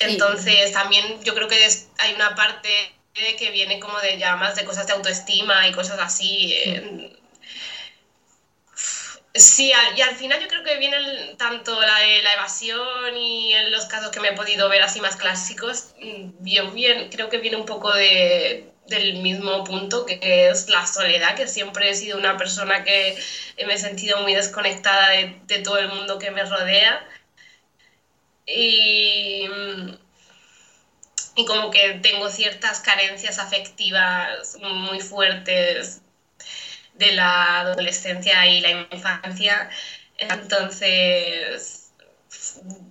[0.00, 2.92] entonces también yo creo que es- hay una parte
[3.38, 6.52] que viene como de ya más de cosas de autoestima y cosas así.
[6.54, 7.10] eh,
[9.34, 13.16] Sí, al- y al final yo creo que viene el- tanto la, de la evasión
[13.16, 17.08] y en los casos que me he podido ver así más clásicos, mm, yo bien,
[17.10, 21.90] creo que viene un poco de, del mismo punto, que es la soledad, que siempre
[21.90, 23.16] he sido una persona que
[23.64, 27.06] me he sentido muy desconectada de, de todo el mundo que me rodea.
[28.56, 29.90] Y, mm,
[31.36, 36.02] y como que tengo ciertas carencias afectivas muy fuertes
[36.94, 39.70] de la adolescencia y la infancia.
[40.18, 41.90] Entonces,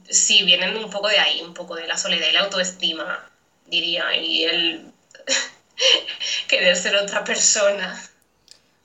[0.10, 3.30] sí, vienen un poco de ahí, un poco de la soledad y la autoestima,
[3.67, 4.91] diría, y el
[6.48, 8.02] querer ser otra persona.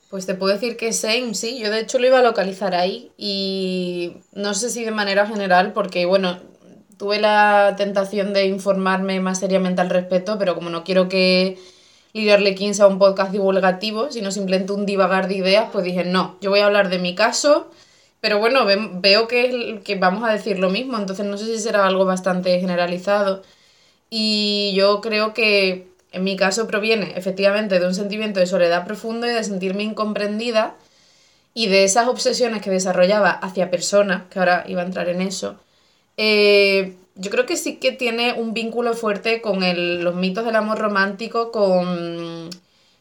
[0.09, 1.59] Pues te puedo decir que same, sí.
[1.59, 5.73] Yo de hecho lo iba a localizar ahí y no sé si de manera general,
[5.73, 6.39] porque bueno,
[6.97, 11.57] tuve la tentación de informarme más seriamente al respecto, pero como no quiero que
[12.13, 16.37] Lidia Arlequín sea un podcast divulgativo, sino simplemente un divagar de ideas, pues dije, no,
[16.41, 17.69] yo voy a hablar de mi caso,
[18.21, 21.85] pero bueno, veo que, que vamos a decir lo mismo, entonces no sé si será
[21.85, 23.43] algo bastante generalizado.
[24.09, 29.27] Y yo creo que en mi caso proviene efectivamente de un sentimiento de soledad profundo
[29.27, 30.75] y de sentirme incomprendida
[31.53, 35.57] y de esas obsesiones que desarrollaba hacia personas, que ahora iba a entrar en eso,
[36.17, 39.59] eh, yo creo que sí que tiene un vínculo fuerte con
[40.03, 42.49] los mitos del amor romántico, con,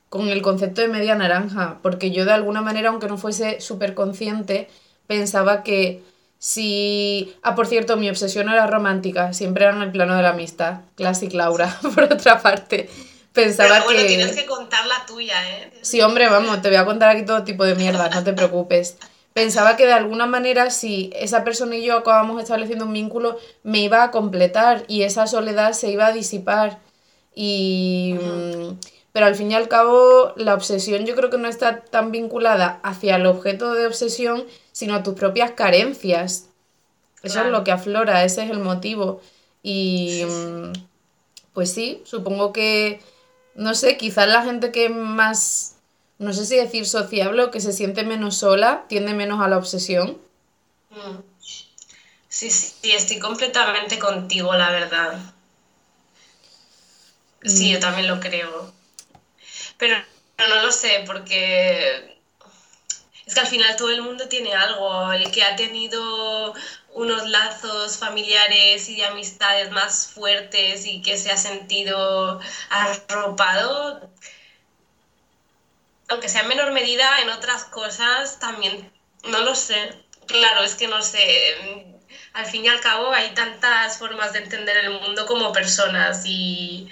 [0.09, 3.95] con el concepto de media naranja, porque yo de alguna manera, aunque no fuese súper
[3.95, 4.69] consciente,
[5.07, 6.03] pensaba que
[6.39, 7.35] si...
[7.43, 10.83] Ah, por cierto, mi obsesión era romántica, siempre era en el plano de la amistad,
[10.95, 12.89] Classic Laura, por otra parte.
[13.33, 14.07] Pensaba Pero bueno, que...
[14.07, 15.73] tienes que contar la tuya, ¿eh?
[15.83, 18.97] Sí, hombre, vamos, te voy a contar aquí todo tipo de mierda, no te preocupes
[19.35, 23.81] pensaba que de alguna manera si esa persona y yo acabamos estableciendo un vínculo, me
[23.81, 26.79] iba a completar y esa soledad se iba a disipar.
[27.35, 28.15] Y...
[28.15, 28.79] Mm,
[29.15, 32.81] pero al fin y al cabo, la obsesión yo creo que no está tan vinculada
[32.83, 36.49] hacia el objeto de obsesión, sino a tus propias carencias.
[37.23, 39.21] Eso es lo que aflora, ese es el motivo.
[39.63, 40.73] Y mm,
[41.53, 43.01] pues sí, supongo que,
[43.55, 45.74] no sé, quizás la gente que más
[46.25, 49.59] no sé si decir sociable o que se siente menos sola, tiende menos a la
[49.59, 50.19] obsesión.
[50.91, 51.21] Mm.
[52.29, 55.19] Sí, sí, estoy completamente contigo, la verdad.
[57.45, 57.81] Sí, yo mm.
[57.81, 58.73] también lo creo.
[59.79, 59.97] Pero
[60.39, 62.19] no lo sé, porque
[63.27, 65.13] es que al final todo el mundo tiene algo.
[65.13, 66.55] El que ha tenido
[66.95, 74.11] unos lazos familiares y de amistades más fuertes y que se ha sentido arropado,
[76.09, 78.91] aunque sea en menor medida, en otras cosas también,
[79.25, 79.95] no lo sé.
[80.27, 81.57] Claro, es que no sé.
[82.33, 86.89] Al fin y al cabo hay tantas formas de entender el mundo como personas y,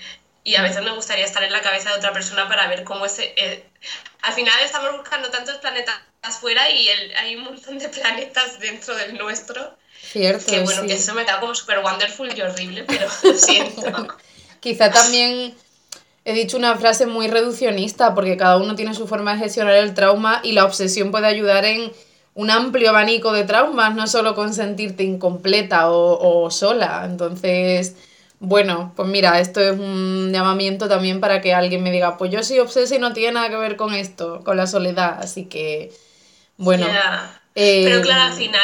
[0.56, 3.18] a veces me gustaría estar en la cabeza de otra persona para ver cómo es...
[3.18, 3.64] Eh,
[4.22, 9.18] al final estamos buscando tantos planetas afuera y hay un montón de planetas dentro del
[9.18, 9.76] nuestro.
[10.00, 10.46] Cierto.
[10.46, 14.18] Que bueno, que eso me da como súper wonderful y horrible, pero lo siento.
[14.60, 15.56] Quizá también
[16.24, 19.94] He dicho una frase muy reduccionista porque cada uno tiene su forma de gestionar el
[19.94, 21.92] trauma y la obsesión puede ayudar en
[22.34, 27.02] un amplio abanico de traumas, no solo con sentirte incompleta o, sola.
[27.06, 27.96] Entonces,
[28.38, 32.42] bueno, pues mira, esto es un llamamiento también para que alguien me diga, pues yo
[32.42, 35.18] soy obsesa y no tiene nada que ver con esto, con la soledad.
[35.20, 35.92] Así que,
[36.56, 36.86] bueno.
[37.54, 38.62] Pero claro, al final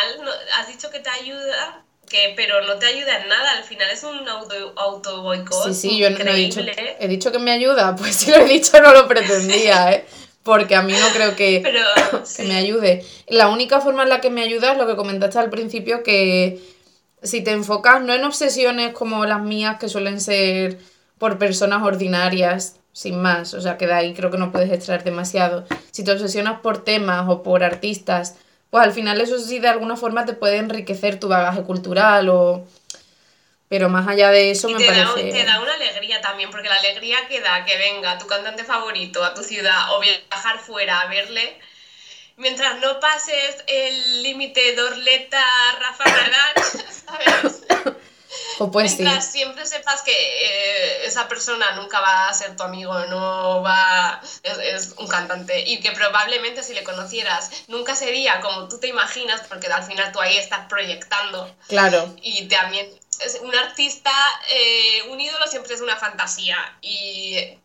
[0.58, 4.02] has dicho que te ayuda que, pero no te ayuda en nada, al final es
[4.02, 5.66] un auto, auto boicot.
[5.68, 6.60] Sí, sí, yo no, he dicho,
[6.98, 10.04] he dicho que me ayuda, pues si lo he dicho no lo pretendía, ¿eh?
[10.42, 11.62] porque a mí no creo que,
[12.36, 13.04] que me ayude.
[13.26, 16.60] La única forma en la que me ayuda es lo que comentaste al principio, que
[17.22, 20.78] si te enfocas no en obsesiones como las mías, que suelen ser
[21.18, 25.04] por personas ordinarias, sin más, o sea que de ahí creo que no puedes extraer
[25.04, 25.66] demasiado.
[25.90, 28.36] Si te obsesionas por temas o por artistas,
[28.70, 32.66] pues al final eso sí de alguna forma te puede enriquecer tu bagaje cultural o...
[33.68, 35.04] Pero más allá de eso me te parece...
[35.04, 38.64] Da, te da una alegría también, porque la alegría que da que venga tu cantante
[38.64, 41.58] favorito a tu ciudad o viajar fuera a verle,
[42.36, 45.44] mientras no pases el límite de Orleta,
[45.80, 46.64] Rafa Nadal,
[47.06, 47.62] ¿sabes?
[48.72, 54.20] Pues siempre sepas que eh, esa persona nunca va a ser tu amigo, no va,
[54.42, 59.42] es, un cantante y que probablemente si le conocieras nunca sería como tú te imaginas
[59.48, 61.54] porque al final tú ahí estás proyectando.
[61.68, 62.14] Claro.
[62.22, 62.88] Y también
[63.20, 64.12] es un artista,
[64.50, 67.58] eh, un ídolo siempre es una fantasía y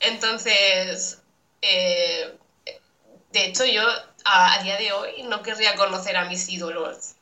[0.00, 1.18] entonces,
[1.62, 2.34] eh,
[3.32, 3.82] de hecho yo
[4.24, 7.15] a día de hoy no querría conocer a mis ídolos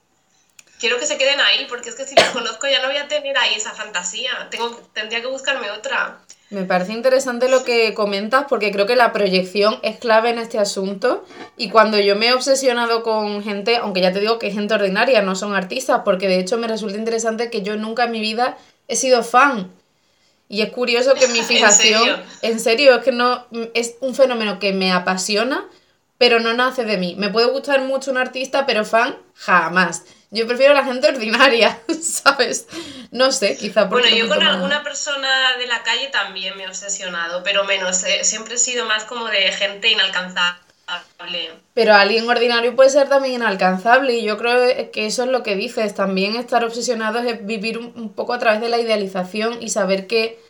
[0.84, 3.08] quiero que se queden ahí, porque es que si los conozco ya no voy a
[3.08, 4.48] tener ahí esa fantasía.
[4.50, 6.18] Tengo, tendría que buscarme otra.
[6.50, 10.58] Me parece interesante lo que comentas porque creo que la proyección es clave en este
[10.58, 11.24] asunto
[11.56, 14.74] y cuando yo me he obsesionado con gente, aunque ya te digo que es gente
[14.74, 18.20] ordinaria, no son artistas, porque de hecho me resulta interesante que yo nunca en mi
[18.20, 19.72] vida he sido fan.
[20.50, 24.74] Y es curioso que mi fijación, en serio, es que no es un fenómeno que
[24.74, 25.64] me apasiona,
[26.18, 27.16] pero no nace de mí.
[27.18, 30.04] Me puede gustar mucho un artista, pero fan jamás.
[30.34, 32.66] Yo prefiero a la gente ordinaria, ¿sabes?
[33.12, 34.10] No sé, quizá porque...
[34.10, 38.02] Bueno, yo con alguna persona de la calle también me he obsesionado, pero menos.
[38.02, 40.58] Eh, siempre he sido más como de gente inalcanzable.
[41.72, 45.54] Pero alguien ordinario puede ser también inalcanzable y yo creo que eso es lo que
[45.54, 45.94] dices.
[45.94, 50.42] También estar obsesionado es vivir un, poco a través de la idealización y saber que...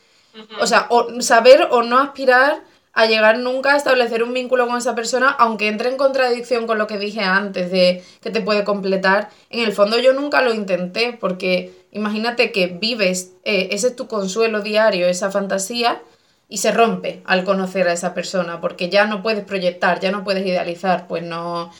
[0.60, 2.62] O sea, o, saber o no aspirar
[2.94, 6.78] a llegar nunca a establecer un vínculo con esa persona, aunque entre en contradicción con
[6.78, 9.30] lo que dije antes de que te puede completar.
[9.50, 14.06] En el fondo yo nunca lo intenté, porque imagínate que vives, eh, ese es tu
[14.06, 16.00] consuelo diario, esa fantasía,
[16.48, 20.22] y se rompe al conocer a esa persona, porque ya no puedes proyectar, ya no
[20.22, 21.72] puedes idealizar, pues no,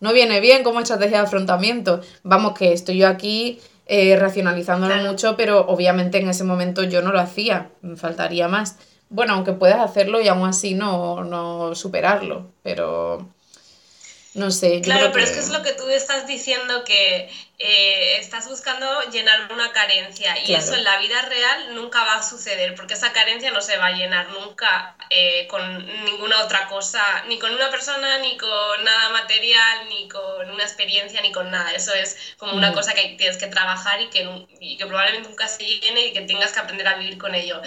[0.00, 2.00] no viene bien como estrategia de afrontamiento.
[2.22, 7.12] Vamos, que estoy yo aquí eh, racionalizándolo mucho, pero obviamente en ese momento yo no
[7.12, 8.78] lo hacía, me faltaría más.
[9.12, 13.28] Bueno, aunque puedas hacerlo y aún así no, no superarlo, pero
[14.34, 14.80] no sé.
[14.80, 17.28] claro, pero es que es lo que tú estás diciendo que
[17.64, 22.22] eh, estás buscando llenar una carencia y eso en la vida real nunca va a
[22.22, 27.24] suceder porque esa carencia no se va a llenar nunca eh, con ninguna otra cosa,
[27.28, 31.70] ni con una persona, ni con nada material, ni con una experiencia, ni con nada.
[31.70, 35.46] Eso es como una cosa que tienes que trabajar y que, y que probablemente nunca
[35.46, 37.62] se llene y que tengas que aprender a vivir con ello.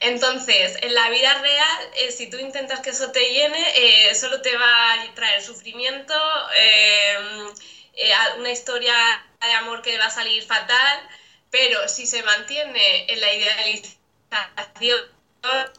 [0.00, 4.40] Entonces, en la vida real, eh, si tú intentas que eso te llene, eh, solo
[4.42, 6.14] te va a traer sufrimiento,
[6.56, 7.54] em,
[7.98, 8.94] eh, una historia
[9.40, 11.00] de amor que va a salir fatal,
[11.50, 15.00] pero si se mantiene en la idealización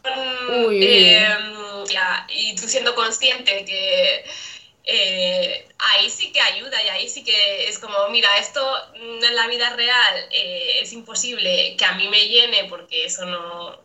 [0.04, 1.60] em,
[2.30, 4.26] y tú siendo consciente que
[5.78, 8.62] ahí sí que ayuda y ahí sí que es como, mira, esto
[8.96, 13.80] en la vida real es imposible que a mí me llene porque eso no,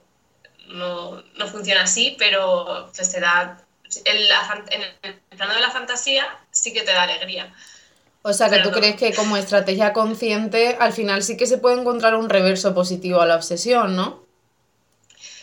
[0.68, 3.64] no, no funciona así, pero pues te da,
[4.04, 7.54] en, el plano de la fantasía sí que te da alegría.
[8.26, 11.80] O sea, que tú crees que como estrategia consciente, al final sí que se puede
[11.80, 14.24] encontrar un reverso positivo a la obsesión, ¿no?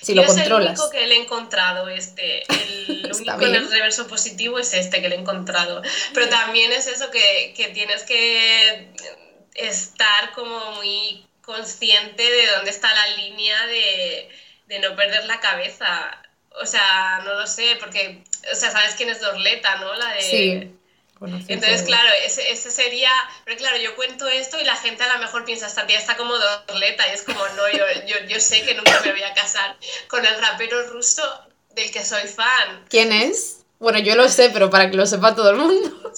[0.02, 0.74] Si lo controlas.
[0.74, 2.44] Es el único que le he encontrado, este.
[2.50, 5.84] El único en el reverso positivo es este que le he encontrado.
[6.13, 8.91] Pero también es eso que, que tienes que
[9.54, 14.28] estar como muy consciente de dónde está la línea de
[14.72, 16.17] de no perder la cabeza.
[16.62, 19.94] O sea, no lo sé, porque, o sea, ¿sabes quién es Dorleta, no?
[19.96, 20.22] La de...
[20.22, 20.72] Sí.
[21.48, 23.12] Entonces, claro, ese, ese, sería,
[23.46, 26.18] pero claro, yo cuento esto y la gente a lo mejor piensa, esta tía está
[26.18, 29.34] como Dorleta y es como, no, yo, yo, yo sé que nunca me voy a
[29.34, 31.22] casar con el rapero ruso
[31.76, 32.86] del que soy fan.
[32.90, 33.60] ¿Quién es?
[33.80, 36.12] Bueno, yo lo sé, pero para que lo sepa todo el mundo.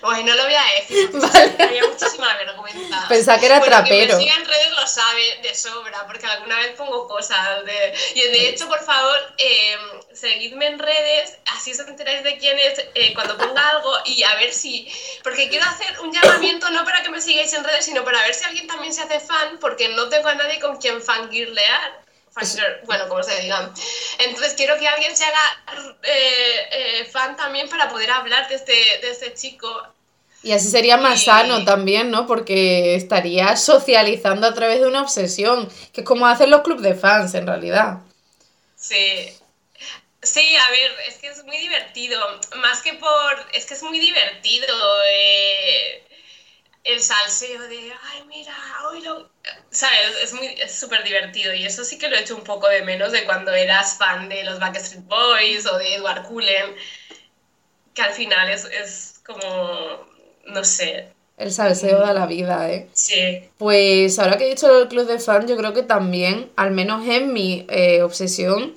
[0.00, 1.10] Bueno, no lo voy a decir.
[1.12, 1.56] Vale.
[1.58, 3.08] Había muchísima vergüenza.
[3.08, 4.18] Pensaba que era trapero.
[4.18, 7.64] Quien me en redes lo sabe de sobra, porque alguna vez pongo cosas.
[7.64, 7.94] De...
[8.14, 9.76] Y de hecho, por favor, eh,
[10.12, 14.34] seguidme en redes, así os enteráis de quién es eh, cuando ponga algo y a
[14.36, 14.90] ver si.
[15.22, 18.34] Porque quiero hacer un llamamiento no para que me sigáis en redes, sino para ver
[18.34, 22.03] si alguien también se hace fan, porque no tengo a nadie con quien fangirlear
[22.86, 23.72] bueno, como se diga.
[24.18, 25.62] Entonces quiero que alguien se haga
[26.02, 29.68] eh, eh, fan también para poder hablar de este, de este chico.
[30.42, 32.26] Y así sería más sano también, ¿no?
[32.26, 36.94] Porque estaría socializando a través de una obsesión, que es como hacen los clubes de
[36.94, 38.00] fans en realidad.
[38.76, 39.32] Sí.
[40.22, 42.20] Sí, a ver, es que es muy divertido.
[42.56, 43.46] Más que por.
[43.54, 44.74] Es que es muy divertido.
[45.08, 46.04] Eh,
[46.84, 48.54] el salseo de, ay, mira,
[48.86, 49.28] hoy lo...
[49.70, 49.98] ¿Sabes?
[50.22, 52.82] Es muy, es súper divertido y eso sí que lo he hecho un poco de
[52.82, 56.74] menos de cuando eras fan de los Backstreet Boys o de Edward Cullen,
[57.94, 60.06] que al final es, es como,
[60.46, 61.08] no sé.
[61.36, 62.88] El salseo da la vida, ¿eh?
[62.92, 63.42] Sí.
[63.58, 67.08] Pues ahora que he dicho el club de fans, yo creo que también, al menos
[67.08, 68.74] en mi eh, obsesión,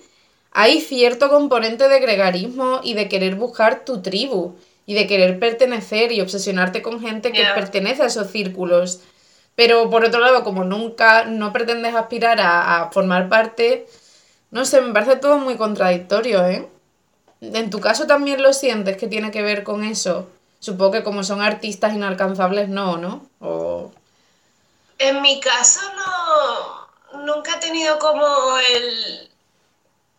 [0.51, 6.13] hay cierto componente de gregarismo y de querer buscar tu tribu y de querer pertenecer
[6.13, 9.01] y obsesionarte con gente que pertenece a esos círculos.
[9.53, 13.85] Pero por otro lado, como nunca no pretendes aspirar a, formar parte,
[14.49, 16.69] no sé, me parece todo muy contradictorio, ¿eh?
[17.41, 20.29] En tu caso también lo sientes que tiene que ver con eso.
[20.59, 23.27] Supongo que como son artistas inalcanzables, no, ¿no?
[23.41, 23.91] O...
[24.99, 28.25] En mi caso no, nunca he tenido como
[28.73, 29.29] el,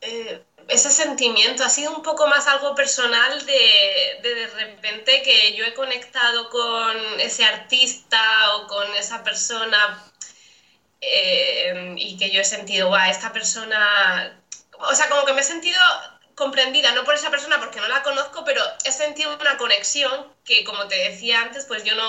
[0.03, 5.65] eh, ese sentimiento ha sido un poco más algo personal de, de, repente que yo
[5.65, 10.05] he conectado con ese artista o con esa persona
[11.01, 14.41] eh, y que yo he sentido, guau, esta persona,
[14.79, 15.81] o sea, como que me he sentido
[16.39, 20.63] comprendida, no por esa persona porque no la conozco, pero he sentido una conexión que,
[20.63, 22.09] como te decía antes, pues yo no,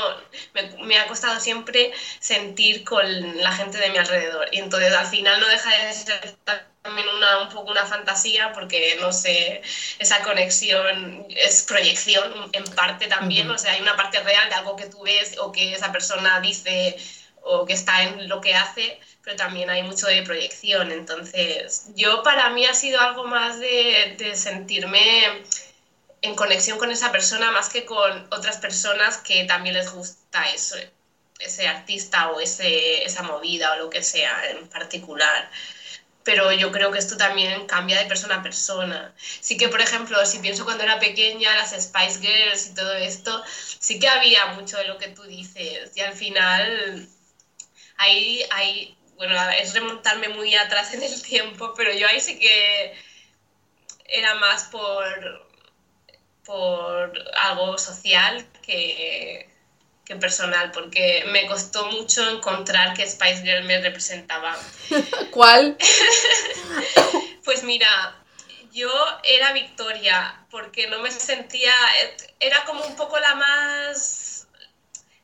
[0.54, 3.04] me, me, ha costado siempre sentir con
[3.42, 4.48] la gente de mi alrededor.
[4.52, 6.36] Y entonces al final no deja de ser
[6.84, 9.62] también una, un poco una fantasía porque, no sé,
[9.98, 14.76] esa conexión es proyección en parte también, o sea, hay una parte real de algo
[14.76, 16.98] que tú ves o que esa persona dice
[17.50, 20.92] o que está en lo que hace, pero también hay mucho de proyección.
[20.92, 25.00] Entonces, yo para mí ha sido algo más de, de sentirme
[26.22, 30.76] en conexión con esa persona más que con otras personas que también les gusta eso,
[31.40, 35.50] ese artista o ese, esa movida o lo que sea en particular.
[36.24, 39.16] pero yo creo que esto también cambia de persona a persona.
[39.42, 43.44] Sí que, por ejemplo, si pienso cuando era pequeña, las Spice Girls y todo esto,
[43.80, 45.92] sí que había mucho de lo que tú dices.
[45.96, 47.10] Y al final,
[48.00, 52.96] ahí, ahí bueno, es remontarme muy atrás en el tiempo, pero yo ahí sí que
[54.06, 55.48] era más por,
[56.46, 59.50] por algo social que,
[60.06, 64.58] que personal, porque me costó mucho encontrar que Spice Girl me representaba.
[65.32, 65.78] ¿Cuál?
[67.44, 68.16] pues mira,
[68.72, 68.90] yo
[69.26, 71.74] era Victoria, porque no me sentía,
[72.40, 74.29] era como un poco la más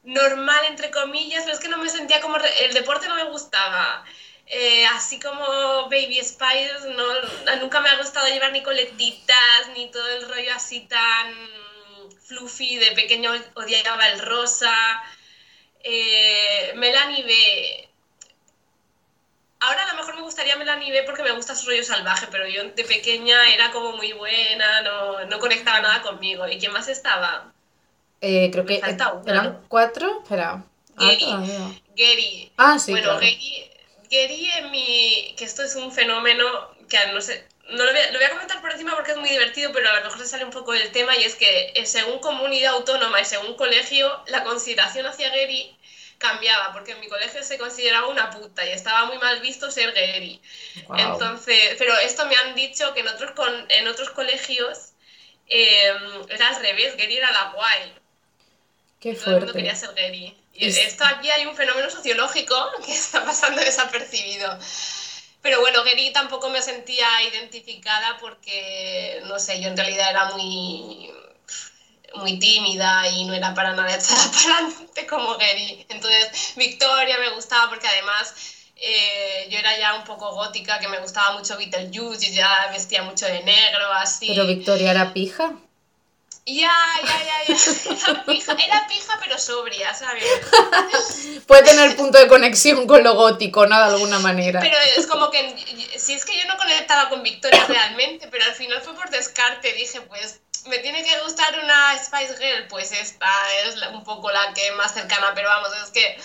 [0.06, 4.06] normal, entre comillas, pero es que no me sentía como, el deporte no me gustaba.
[4.48, 5.44] Eh, así como
[5.90, 10.82] Baby Spice, no, nunca me ha gustado llevar ni coletitas, ni todo el rollo así
[10.82, 11.34] tan
[12.24, 15.02] Fluffy de pequeño odiaba el rosa.
[15.84, 17.90] Eh, Melanie B.
[19.60, 22.48] Ahora a lo mejor me gustaría Melanie B porque me gusta su rollo salvaje, pero
[22.48, 26.48] yo de pequeña era como muy buena, no, no conectaba nada conmigo.
[26.48, 27.55] ¿Y quién más estaba?
[28.22, 28.82] Eh, creo que
[29.26, 30.22] eran cuatro.
[30.24, 30.64] Espera.
[30.98, 31.26] Gary.
[31.30, 32.52] Ah, Gary.
[32.58, 32.92] Ah, sí.
[32.92, 33.70] Bueno, Gary,
[34.10, 35.34] Gary en mi.
[35.38, 36.46] que esto es un fenómeno
[36.88, 39.90] que no sé no lo voy, a, comentar por encima porque es muy divertido, pero
[39.90, 42.74] a lo mejor se sale un poco del tema y es que eh, según comunidad
[42.74, 45.76] autónoma y según colegio, la consideración hacia Gary
[46.18, 49.92] cambiaba, porque en mi colegio se consideraba una puta y estaba muy mal visto ser
[49.94, 50.42] Gary.
[50.98, 54.94] Entonces, pero esto me han dicho que en otros, con, en otros colegios
[55.48, 57.94] em, era al revés, Gary era la guay.
[59.06, 59.24] Qué fuerte.
[59.24, 60.36] Todo el mundo quería ser Gary.
[60.56, 64.58] Y esto aquí hay un fenómeno sociológico que está pasando desapercibido.
[65.44, 71.12] Pero bueno, Gary tampoco me sentía identificada porque, no sé, yo en realidad era muy,
[72.16, 75.86] muy tímida y no era para nada echada para adelante como Gary.
[75.90, 78.34] Entonces, Victoria me gustaba porque además
[78.76, 83.04] eh, yo era ya un poco gótica, que me gustaba mucho Beetlejuice y ya vestía
[83.04, 84.30] mucho de negro, así.
[84.30, 85.54] ¿Pero Victoria era pija?
[86.48, 86.72] Ya,
[87.04, 88.12] ya, ya, ya.
[88.12, 90.24] Era pija, era pija pero sobria, ¿sabes?
[91.48, 93.76] Puede tener punto de conexión con lo gótico, ¿no?
[93.80, 94.60] De alguna manera.
[94.60, 95.56] Pero es como que,
[95.98, 99.74] si es que yo no conectaba con Victoria realmente, pero al final fue por descarte,
[99.74, 103.28] dije, pues me tiene que gustar una Spice Girl, pues esta
[103.68, 106.18] es un poco la que más cercana, pero vamos, es que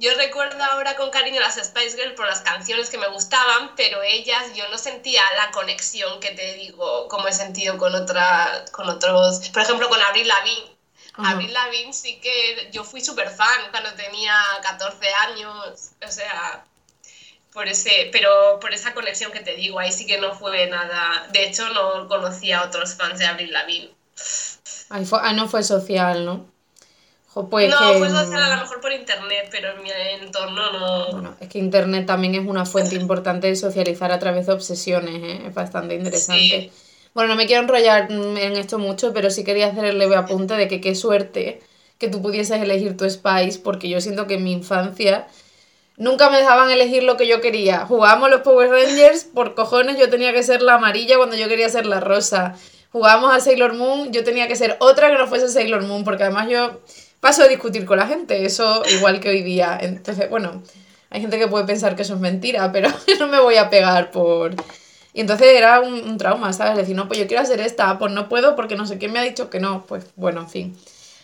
[0.00, 4.02] yo recuerdo ahora con cariño las Spice Girls por las canciones que me gustaban, pero
[4.02, 8.88] ellas yo no sentía la conexión que te digo, como he sentido con, otra, con
[8.88, 10.76] otros, por ejemplo con Avril Lavigne.
[11.18, 16.64] Avril Lavigne sí que yo fui súper fan cuando tenía 14 años, o sea,
[17.52, 21.28] por ese, pero por esa conexión que te digo, ahí sí que no fue nada,
[21.30, 23.90] de hecho no conocía a otros fans de Avril Lavigne.
[24.88, 26.50] Ahí, fue, ah, no fue social, ¿no?
[27.32, 31.12] Pues no, puedes hacer a lo mejor por internet, pero en mi entorno no.
[31.12, 35.22] Bueno, es que internet también es una fuente importante de socializar a través de obsesiones,
[35.22, 35.46] ¿eh?
[35.46, 36.72] es bastante interesante.
[37.14, 40.54] Bueno, no me quiero enrollar en esto mucho, pero sí quería hacer el leve apunte
[40.54, 41.60] de que qué suerte
[41.98, 45.26] que tú pudieses elegir tu Spice, porque yo siento que en mi infancia
[45.96, 47.84] nunca me dejaban elegir lo que yo quería.
[47.84, 51.68] Jugábamos los Power Rangers, por cojones yo tenía que ser la amarilla cuando yo quería
[51.68, 52.56] ser la rosa.
[52.90, 56.24] Jugábamos a Sailor Moon, yo tenía que ser otra que no fuese Sailor Moon, porque
[56.24, 56.80] además yo
[57.20, 59.78] paso a discutir con la gente, eso igual que hoy día.
[59.80, 60.62] Entonces, bueno,
[61.10, 64.10] hay gente que puede pensar que eso es mentira, pero no me voy a pegar
[64.10, 64.54] por...
[65.12, 66.76] Y entonces era un, trauma, ¿sabes?
[66.76, 69.18] Decir, no, pues yo quiero hacer esta, pues no puedo porque no sé quién me
[69.18, 70.78] ha dicho que no, pues bueno, en fin.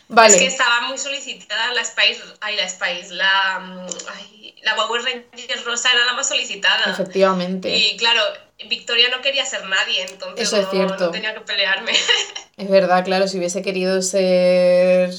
[0.09, 0.35] Vale.
[0.35, 5.03] Es que estaba muy solicitada la Spice, ay, la Spice, la, mm, ay, la Power
[5.03, 6.91] Ranger rosa era la más solicitada.
[6.91, 7.77] Efectivamente.
[7.77, 8.21] Y claro,
[8.69, 11.07] Victoria no quería ser nadie, entonces Eso es cierto.
[11.07, 11.93] no tenía que pelearme.
[12.57, 15.11] Es verdad, claro, si hubiese querido ser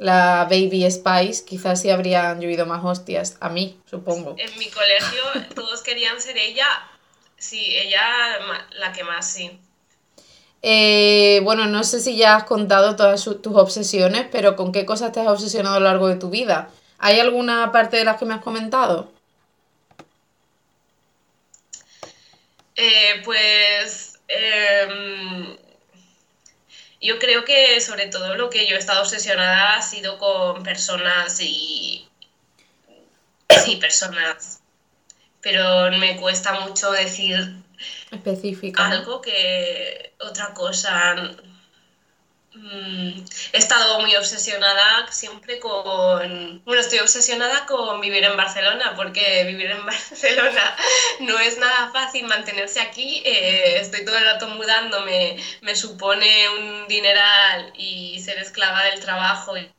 [0.00, 3.36] la Baby Spice, quizás sí habrían llovido más hostias.
[3.38, 4.34] A mí, supongo.
[4.38, 5.22] En mi colegio
[5.54, 6.66] todos querían ser ella.
[7.36, 8.00] Sí, ella
[8.78, 9.60] la que más, sí.
[10.62, 15.12] Eh, bueno, no sé si ya has contado todas tus obsesiones, pero ¿con qué cosas
[15.12, 16.70] te has obsesionado a lo largo de tu vida?
[16.98, 19.12] ¿Hay alguna parte de las que me has comentado?
[22.74, 25.58] Eh, pues em,
[27.00, 31.40] yo creo que sobre todo lo que yo he estado obsesionada ha sido con personas
[31.40, 32.06] y...
[33.64, 34.60] Sí, personas.
[35.40, 37.62] Pero me cuesta mucho decir
[38.10, 38.86] específica.
[38.86, 41.14] Algo que otra cosa
[43.52, 49.70] he estado muy obsesionada siempre con, bueno, estoy obsesionada con vivir en Barcelona, porque vivir
[49.70, 50.76] en Barcelona
[51.20, 56.88] no es nada fácil mantenerse aquí, eh, estoy todo el rato mudándome, me supone un
[56.88, 59.70] dineral y ser esclava del trabajo y,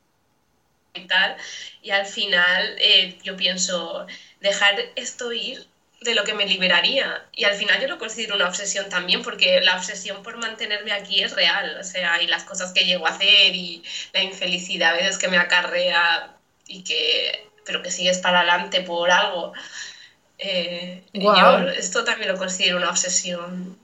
[1.08, 1.36] tal,
[1.82, 4.06] y al final eh, yo pienso,
[4.40, 5.71] dejar esto ir
[6.04, 7.26] de lo que me liberaría.
[7.32, 11.22] Y al final yo lo considero una obsesión también, porque la obsesión por mantenerme aquí
[11.22, 13.82] es real, o sea, y las cosas que llego a hacer y
[14.12, 16.36] la infelicidad a veces que me acarrea
[16.66, 19.52] y que, pero que sigues para adelante por algo.
[20.38, 23.78] Eh, Yo esto también lo considero una obsesión.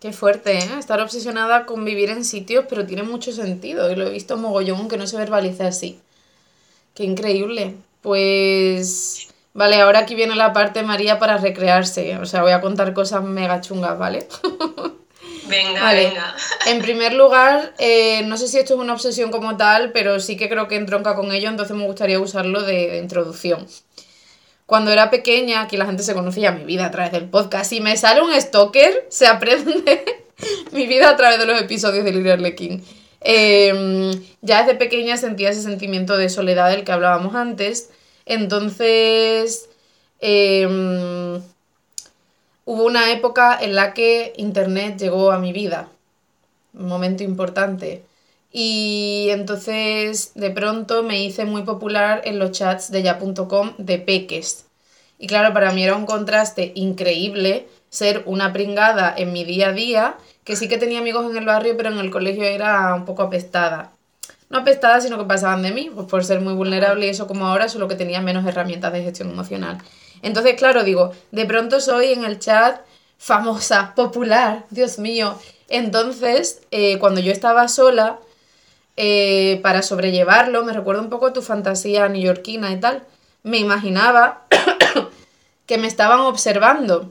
[0.00, 0.68] Qué fuerte, ¿eh?
[0.78, 3.90] Estar obsesionada con vivir en sitios, pero tiene mucho sentido.
[3.90, 5.98] Y lo he visto mogollón que no se verbaliza así.
[6.94, 7.74] Qué increíble.
[8.02, 12.18] Pues Vale, ahora aquí viene la parte María para recrearse.
[12.18, 14.26] O sea, voy a contar cosas mega chungas, ¿vale?
[15.46, 16.34] Venga, venga.
[16.66, 20.38] En primer lugar, eh, no sé si esto es una obsesión como tal, pero sí
[20.38, 23.66] que creo que entronca con ello, entonces me gustaría usarlo de, introducción.
[24.64, 27.68] Cuando era pequeña, aquí la gente se conocía mi vida a través del podcast.
[27.68, 30.02] Si me sale un stalker, se aprende
[30.72, 32.80] mi vida a través de los episodios de Little King.
[33.20, 37.90] Em, ya desde pequeña sentía ese sentimiento de soledad del que hablábamos antes
[38.26, 39.68] entonces,
[40.20, 41.42] em,
[42.64, 45.88] hubo una época en la que Internet llegó a mi vida,
[46.74, 48.04] un momento importante.
[48.52, 54.66] Y entonces de pronto me hice muy popular en los chats de ya.com de peques.
[55.18, 59.72] Y claro, para mí era un contraste increíble ser una pringada en mi día a
[59.72, 63.04] día, que sí que tenía amigos en el barrio, pero en el colegio era un
[63.04, 63.93] poco apestada
[64.54, 67.46] no apestadas, sino que pasaban de mí, pues por ser muy vulnerable y eso como
[67.46, 69.78] ahora, solo que tenía menos herramientas de gestión emocional.
[70.22, 72.80] Entonces, claro, digo, de pronto soy en el chat
[73.18, 75.36] famosa, popular, Dios mío.
[75.68, 78.20] Entonces, eh, cuando yo estaba sola,
[78.96, 83.02] eh, para sobrellevarlo, me recuerdo un poco tu fantasía neoyorquina y tal,
[83.42, 84.46] me imaginaba
[85.66, 87.10] que me estaban observando.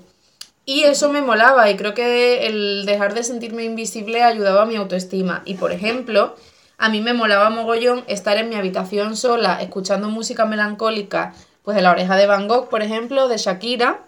[0.66, 4.78] Y eso me molaba y creo que el dejar de sentirme invisible ayudaba a mi
[4.78, 5.42] autoestima.
[5.44, 6.38] Y por ejemplo,
[6.78, 11.82] a mí me molaba mogollón estar en mi habitación sola escuchando música melancólica, pues de
[11.82, 14.02] la oreja de Van Gogh, por ejemplo, de Shakira,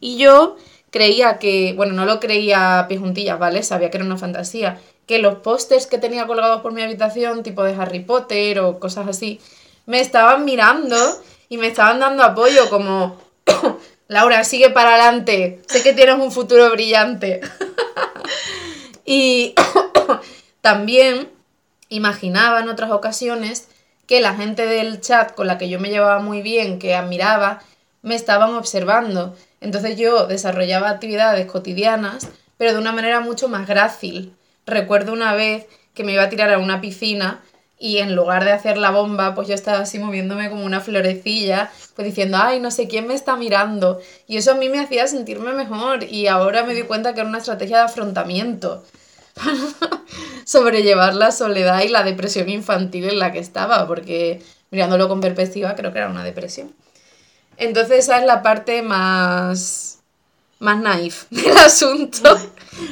[0.00, 0.56] y yo
[0.90, 3.62] creía que, bueno, no lo creía a pie juntillas, ¿vale?
[3.62, 7.62] Sabía que era una fantasía, que los pósters que tenía colgados por mi habitación, tipo
[7.62, 9.40] de Harry Potter o cosas así,
[9.86, 10.96] me estaban mirando
[11.48, 13.18] y me estaban dando apoyo como,
[14.08, 17.40] Laura, sigue para adelante, sé que tienes un futuro brillante.
[19.04, 19.54] y
[20.60, 21.28] también
[21.90, 23.68] imaginaba en otras ocasiones
[24.06, 27.60] que la gente del chat con la que yo me llevaba muy bien, que admiraba,
[28.02, 29.36] me estaban observando.
[29.60, 34.34] Entonces yo desarrollaba actividades cotidianas, pero de una manera mucho más grácil.
[34.66, 37.40] Recuerdo una vez que me iba a tirar a una piscina
[37.78, 41.70] y en lugar de hacer la bomba, pues yo estaba así moviéndome como una florecilla,
[41.96, 44.00] pues diciendo, ay, no sé quién me está mirando.
[44.26, 47.28] Y eso a mí me hacía sentirme mejor y ahora me di cuenta que era
[47.28, 48.84] una estrategia de afrontamiento
[50.44, 55.74] sobrellevar la soledad y la depresión infantil en la que estaba, porque mirándolo con perspectiva
[55.74, 56.74] creo que era una depresión.
[57.56, 60.00] Entonces esa es la parte más,
[60.58, 62.38] más naif del asunto.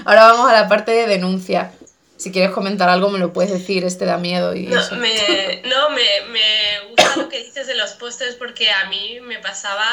[0.04, 1.72] Ahora vamos a la parte de denuncia.
[2.16, 5.90] Si quieres comentar algo me lo puedes decir, este da miedo y no, Me, no,
[5.90, 9.86] me, me gusta lo que dices de los pósters porque a mí me pasaba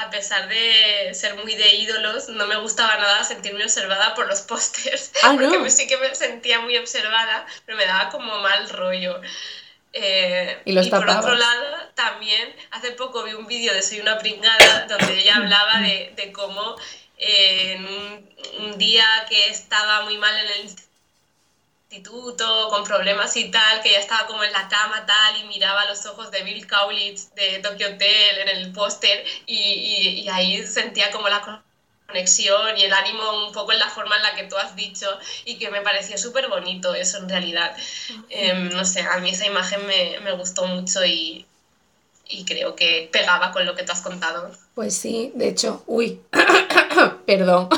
[0.00, 4.40] a pesar de ser muy de ídolos, no me gustaba nada sentirme observada por los
[4.42, 5.12] pósters.
[5.22, 9.20] Ah, porque sí que me sentía muy observada, pero me daba como mal rollo.
[9.92, 14.86] Eh, y, por otro lado, también hace poco vi un vídeo de Soy una pringada
[14.86, 16.76] donde ella hablaba de, de cómo
[17.16, 20.87] eh, en un, un, día que estaba muy mal en el
[21.90, 25.86] instituto, con problemas y tal, que ya estaba como en la cama tal y miraba
[25.86, 31.10] los ojos de Bill Kaulitz de Tokyo Hotel en el póster y, y, ahí sentía
[31.10, 31.62] como la
[32.06, 35.18] conexión y el ánimo un poco en la forma en la que tú has dicho
[35.46, 37.74] y que me pareció súper bonito eso en realidad.
[38.28, 41.46] Em, no sé, a mí esa imagen me, me gustó mucho y,
[42.28, 44.50] y creo que pegaba con lo que tú has contado.
[44.74, 46.20] Pues sí, de hecho, uy,
[47.26, 47.68] perdón,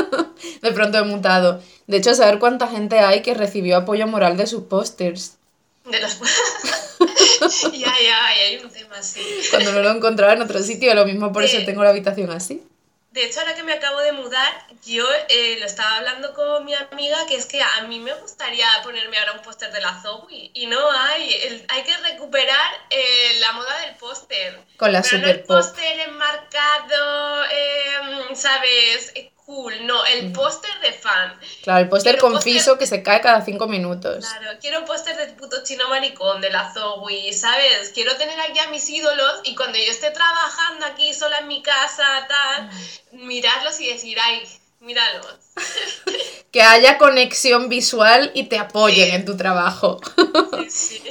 [0.62, 1.62] de pronto he mutado.
[1.86, 5.36] De hecho, saber cuánta gente hay que recibió apoyo moral de sus pósters.
[5.84, 6.18] De los
[7.72, 9.20] ya, ya, hay un tema así.
[9.50, 12.62] Cuando no lo encontraba en otro sitio, lo mismo por eso tengo la habitación así.
[13.10, 16.74] De hecho, ahora que me acabo de mudar, yo eh, lo estaba hablando con mi
[16.74, 20.52] amiga, que es que a mí me gustaría ponerme ahora un póster de la Zoe
[20.54, 21.66] y no hay.
[21.68, 24.60] hay que recuperar eh, la moda del póster.
[24.76, 29.12] Con la Pero super no el póster enmarcado, em, ¿sabes?
[29.50, 29.86] Cool.
[29.86, 31.38] No, el póster de fan.
[31.62, 34.24] Claro, el póster confiso que se cae cada cinco minutos.
[34.24, 37.90] Claro, quiero un póster de puto chino maricón, de la Zoe, ¿sabes?
[37.92, 41.62] Quiero tener aquí a mis ídolos y cuando yo esté trabajando aquí sola en mi
[41.62, 42.70] casa, tal,
[43.12, 44.48] mirarlos y decir, ay,
[44.78, 45.26] míralos.
[46.52, 50.00] que haya conexión visual y te apoyen en tu trabajo.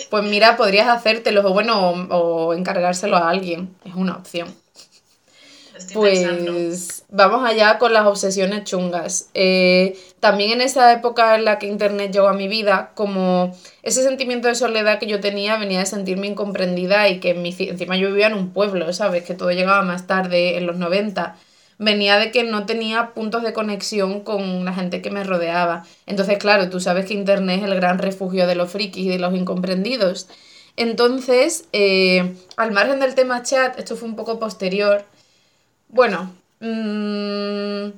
[0.10, 3.76] Pues mira, podrías hacértelo o bueno, o encargárselo a alguien.
[3.86, 4.56] Es una opción.
[5.94, 9.30] Pues vamos allá con las obsesiones chungas.
[9.34, 14.04] Eh, también en esa época en la que Internet llegó a mi vida, como ese
[14.04, 18.28] sentimiento de soledad que yo tenía venía de sentirme incomprendida y que encima yo vivía
[18.28, 19.24] en un pueblo, ¿sabes?
[19.24, 21.36] Que todo llegaba más tarde, en los 90.
[21.78, 25.86] Venía de que no tenía puntos de conexión con la gente que me rodeaba.
[26.06, 29.20] Entonces, claro, tú sabes que Internet es el gran refugio de los frikis y de
[29.20, 30.28] los incomprendidos.
[30.76, 35.06] Entonces, eh, al margen del tema chat, esto fue un poco posterior,
[35.90, 37.90] bueno, mm,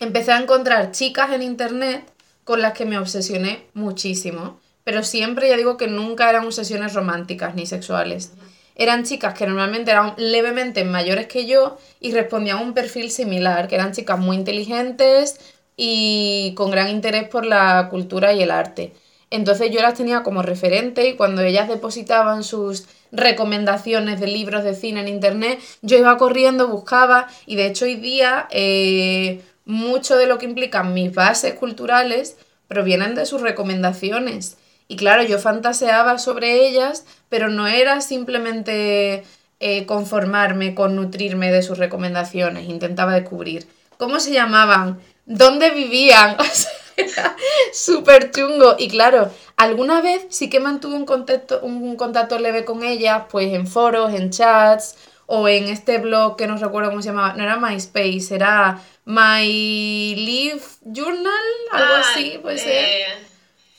[0.00, 2.04] empecé a encontrar chicas en internet
[2.44, 7.54] con las que me obsesioné muchísimo, pero siempre ya digo que nunca eran obsesiones románticas
[7.54, 8.32] ni sexuales.
[8.74, 13.68] Eran chicas que normalmente eran levemente mayores que yo y respondían a un perfil similar,
[13.68, 15.40] que eran chicas muy inteligentes
[15.76, 18.92] y con gran interés por la cultura y el arte.
[19.30, 24.74] Entonces yo las tenía como referente y cuando ellas depositaban sus recomendaciones de libros de
[24.74, 30.26] cine en internet, yo iba corriendo, buscaba y de hecho hoy día eh, mucho de
[30.26, 32.36] lo que implican mis bases culturales
[32.66, 34.56] provienen de sus recomendaciones.
[34.88, 39.24] Y claro, yo fantaseaba sobre ellas, pero no era simplemente
[39.60, 46.36] eh, conformarme con nutrirme de sus recomendaciones, intentaba descubrir cómo se llamaban, dónde vivían.
[47.72, 48.76] súper chungo.
[48.78, 49.30] Y claro,
[49.62, 54.12] alguna vez sí que mantuve un contacto, un contacto leve con ella, pues en foros,
[54.14, 54.96] en chats
[55.26, 60.14] o en este blog que no recuerdo cómo se llamaba, no era MySpace, era My
[60.14, 62.84] Life Journal, algo ah, así, puede ser.
[62.84, 63.06] Eh,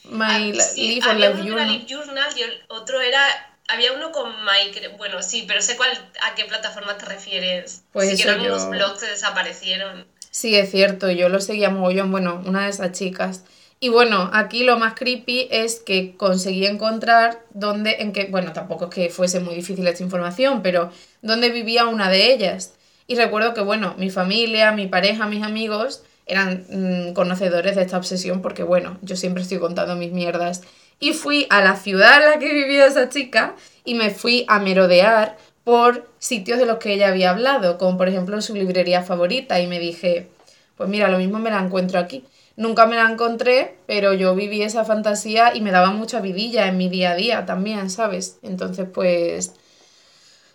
[0.06, 1.86] My Life or Life Journal.
[1.88, 3.22] Journal y otro era
[3.68, 5.90] había uno con Mike, bueno, sí, pero sé cuál,
[6.22, 7.84] a qué plataforma te refieres.
[7.94, 10.06] Pues sí, que eran unos blogs que desaparecieron.
[10.32, 13.44] Sí, es cierto, yo lo seguía mogollón, bueno, una de esas chicas.
[13.84, 18.86] Y bueno, aquí lo más creepy es que conseguí encontrar dónde, en que, bueno, tampoco
[18.86, 20.90] es que fuese muy difícil esta información, pero
[21.22, 22.76] dónde vivía una de ellas.
[23.08, 27.98] Y recuerdo que, bueno, mi familia, mi pareja, mis amigos eran mm, conocedores de esta
[27.98, 30.62] obsesión porque, bueno, yo siempre estoy contando mis mierdas.
[31.02, 33.54] Y fui a la ciudad en la que vivía esa chica
[33.84, 38.08] y me fui a merodear por sitios de los que ella había hablado, como por
[38.08, 40.30] ejemplo su librería favorita, y me dije,
[40.78, 42.24] pues mira, lo mismo me la encuentro aquí.
[42.56, 46.78] Nunca me la encontré, pero yo viví esa fantasía y me daba mucha vidilla en
[46.78, 48.38] mi día a día también, ¿sabes?
[48.44, 49.54] Entonces, pues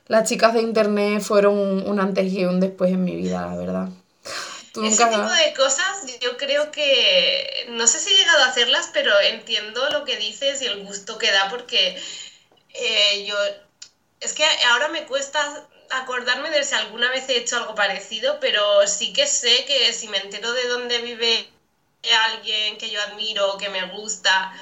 [0.06, 3.88] las chicas de internet fueron un, antes y un después en mi vida, la verdad.
[4.82, 9.10] Ese tipo de cosas yo creo que no sé si he llegado a hacerlas, pero
[9.20, 12.00] entiendo lo que dices y el gusto que da porque
[12.74, 13.34] eh, yo
[14.20, 18.86] es que ahora me cuesta acordarme de si alguna vez he hecho algo parecido, pero
[18.86, 21.48] sí que sé que si me entero de dónde vive
[22.12, 24.52] alguien que yo admiro, que me gusta,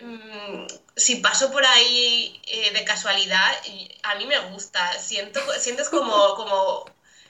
[0.00, 0.66] mm,
[0.96, 3.52] si paso por ahí eh, de casualidad,
[4.02, 4.92] a mí me gusta.
[4.98, 6.84] Siento, sientes como, como,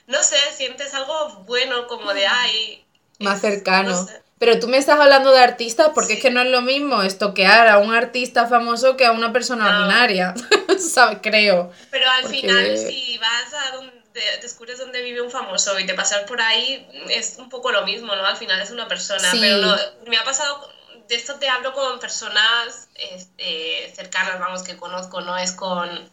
[0.07, 2.85] no sé, sientes algo bueno, como de, ay...
[3.19, 4.07] Más cercano.
[4.39, 7.67] Pero tú me estás hablando de artistas porque es que no es lo mismo estoquear
[7.67, 10.35] a un artista famoso que a una persona ordinaria,
[10.79, 11.19] ¿sabes?
[11.23, 11.71] Creo.
[11.89, 13.96] Pero al final, si vas a donde
[14.41, 18.15] descubres dónde vive un famoso y te pasas por ahí, es un poco lo mismo,
[18.15, 18.25] ¿no?
[18.25, 19.29] Al final es una persona.
[19.31, 20.71] Pero no, me ha pasado,
[21.07, 26.11] de esto te hablo con personas este, cercanas, vamos, que conozco, no es con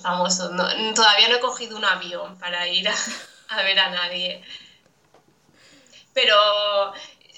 [0.00, 0.50] famosos.
[0.94, 2.88] todavía no he cogido un avión para ir
[3.48, 4.42] a ver a nadie.
[6.14, 6.36] Pero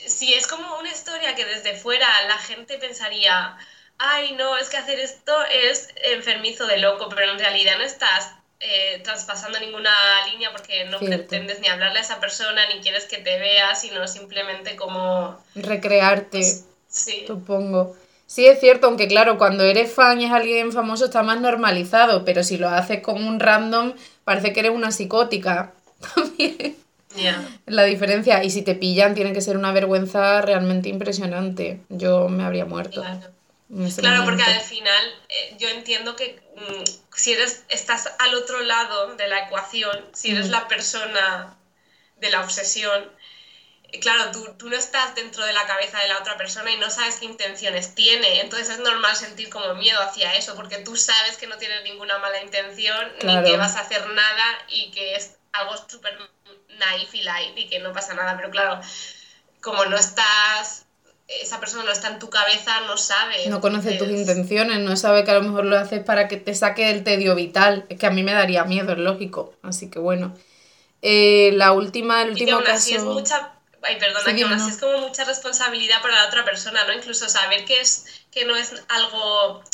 [0.06, 3.56] si es como una historia que desde fuera la gente pensaría,
[3.98, 8.32] ay, no, es que hacer esto es enfermizo de loco, pero en realidad no estás
[8.64, 9.90] eh, traspasando ninguna
[10.30, 14.06] línea porque no pretendes ni hablarle a esa persona, ni quieres que te vea, sino
[14.06, 15.42] simplemente como...
[15.56, 17.24] Recrearte, pues, sí.
[17.26, 17.96] supongo.
[18.26, 22.24] Sí, es cierto, aunque claro, cuando eres fan y es alguien famoso está más normalizado,
[22.24, 23.94] pero si lo haces con un random,
[24.24, 25.74] parece que eres una psicótica
[26.14, 26.76] también.
[27.66, 31.80] La diferencia, y si te pillan, tiene que ser una vergüenza realmente impresionante.
[31.88, 33.02] Yo me habría muerto.
[33.98, 39.14] Claro, porque al final eh, yo entiendo que mm, si eres, estás al otro lado
[39.16, 41.56] de la ecuación, si eres la persona
[42.16, 43.10] de la obsesión,
[43.92, 46.76] eh, claro, tú, tú, no estás dentro de la cabeza de la otra persona y
[46.78, 48.40] no sabes qué intenciones tiene.
[48.40, 52.18] Entonces es normal sentir como miedo hacia eso, porque tú sabes que no tienes ninguna
[52.18, 56.18] mala intención, ni que vas a hacer nada y que es algo súper
[56.78, 58.80] naif y light y que no pasa nada, pero claro,
[59.60, 60.81] como no estás,
[61.40, 63.48] esa persona no está en tu cabeza, no sabe.
[63.48, 66.54] No conoce tus intenciones, no sabe que a lo mejor lo haces para que te
[66.54, 67.86] saque el tedio vital.
[67.88, 69.54] Es que a mí me daría miedo, es lógico.
[69.62, 70.34] Así que bueno.
[71.00, 72.94] Eh, la última, el último y caso...
[72.94, 73.54] es mucha...
[73.84, 76.92] Ay, perdona, que aún así es como mucha responsabilidad para la otra persona, ¿no?
[76.92, 79.64] Incluso saber que, es, que no es algo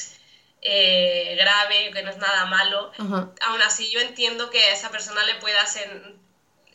[0.62, 5.22] eh, grave, que no es nada malo, aún así yo entiendo que a esa persona
[5.24, 6.16] le pueda ser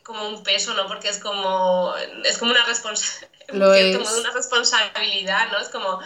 [0.04, 0.88] como un peso, ¿no?
[0.88, 2.64] Porque es como, es como una,
[3.52, 5.60] una responsabilidad, ¿no?
[5.60, 6.00] Es como,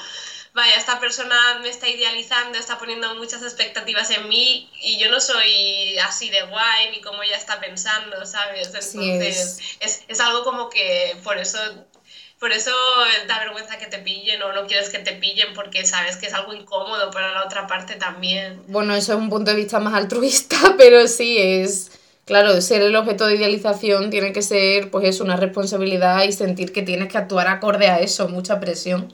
[0.54, 5.20] vaya, esta persona me está idealizando, está poniendo muchas expectativas en mí y yo no
[5.22, 8.68] soy así de guay ni como ella está pensando, ¿sabes?
[8.68, 10.04] Entonces, es.
[10.08, 10.20] es.
[10.20, 11.60] algo como que por eso
[12.40, 12.72] por eso
[13.28, 16.34] da vergüenza que te pillen o no quieres que te pillen porque sabes que es
[16.34, 18.62] algo incómodo para la otra parte también.
[18.68, 21.92] Bueno, eso es un punto de vista más altruista, pero sí es,
[22.28, 26.72] claro, ser el objeto de idealización tiene que ser, pues es una responsabilidad y sentir
[26.72, 29.14] que tienes que actuar acorde a eso, mucha presión.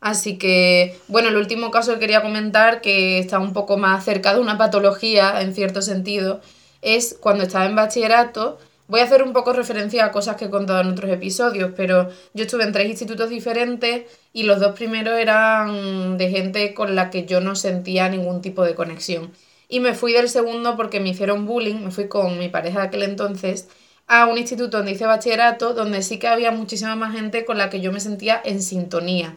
[0.00, 4.34] Así que, bueno, el último caso que quería comentar, que está un poco más cerca
[4.34, 6.40] de una patología, en cierto sentido,
[6.82, 10.50] es cuando estaba en bachillerato, Voy a hacer un poco referencia a cosas que he
[10.50, 15.18] contado en otros episodios, pero yo estuve en tres institutos diferentes y los dos primeros
[15.18, 19.32] eran de gente con la que yo no sentía ningún tipo de conexión.
[19.68, 22.86] Y me fui del segundo porque me hicieron bullying, me fui con mi pareja de
[22.86, 23.68] aquel entonces
[24.06, 27.70] a un instituto donde hice bachillerato, donde sí que había muchísima más gente con la
[27.70, 29.36] que yo me sentía en sintonía.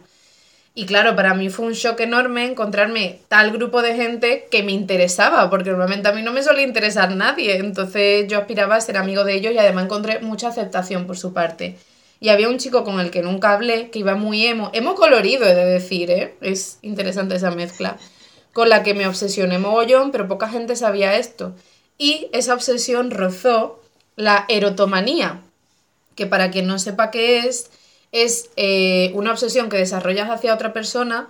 [0.74, 4.70] Y claro, para mí fue un shock enorme encontrarme tal grupo de gente que me
[4.72, 7.56] interesaba, porque normalmente a mí no me suele interesar nadie.
[7.56, 11.32] Entonces yo aspiraba a ser amigo de ellos y además encontré mucha aceptación por su
[11.32, 11.76] parte.
[12.20, 15.46] Y había un chico con el que nunca hablé, que iba muy emo, emo colorido,
[15.46, 16.34] he de decir, ¿eh?
[16.40, 17.96] Es interesante esa mezcla.
[18.58, 21.54] Con la que me obsesioné mogollón, pero poca gente sabía esto.
[21.96, 23.80] Y esa obsesión rozó
[24.16, 25.42] la erotomanía,
[26.16, 27.70] que para quien no sepa qué es,
[28.10, 31.28] es eh, una obsesión que desarrollas hacia otra persona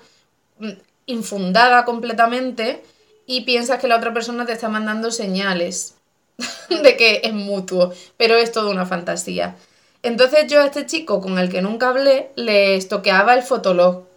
[0.59, 0.71] mm,
[1.05, 2.83] infundada completamente
[3.27, 5.97] y piensas que la otra persona te está mandando señales
[6.71, 9.55] de que es mutuo, pero es toda una fantasía.
[10.03, 14.08] Entonces yo a este chico con el que nunca hablé le estoqueaba el fotolog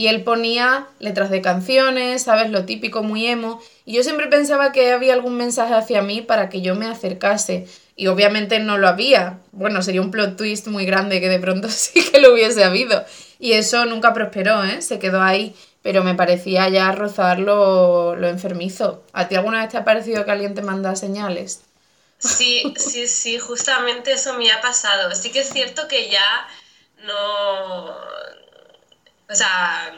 [0.00, 2.50] y él ponía letras de canciones, ¿sabes?
[2.50, 3.60] Lo típico, muy emo.
[3.84, 7.68] Y yo siempre pensaba que había algún mensaje hacia mí para que yo me acercase.
[7.96, 9.40] Y obviamente no lo había.
[9.52, 13.04] Bueno, sería un plot twist muy grande que de pronto sí que lo hubiese habido.
[13.38, 14.80] Y eso nunca prosperó, ¿eh?
[14.80, 15.54] Se quedó ahí.
[15.82, 19.02] Pero me parecía ya rozar lo, lo enfermizo.
[19.12, 21.60] ¿A ti alguna vez te ha parecido que alguien te manda señales?
[22.16, 25.14] Sí, sí, sí, justamente eso me ha pasado.
[25.14, 26.48] Sí que es cierto que ya
[27.04, 28.19] no...
[29.30, 29.92] O sea,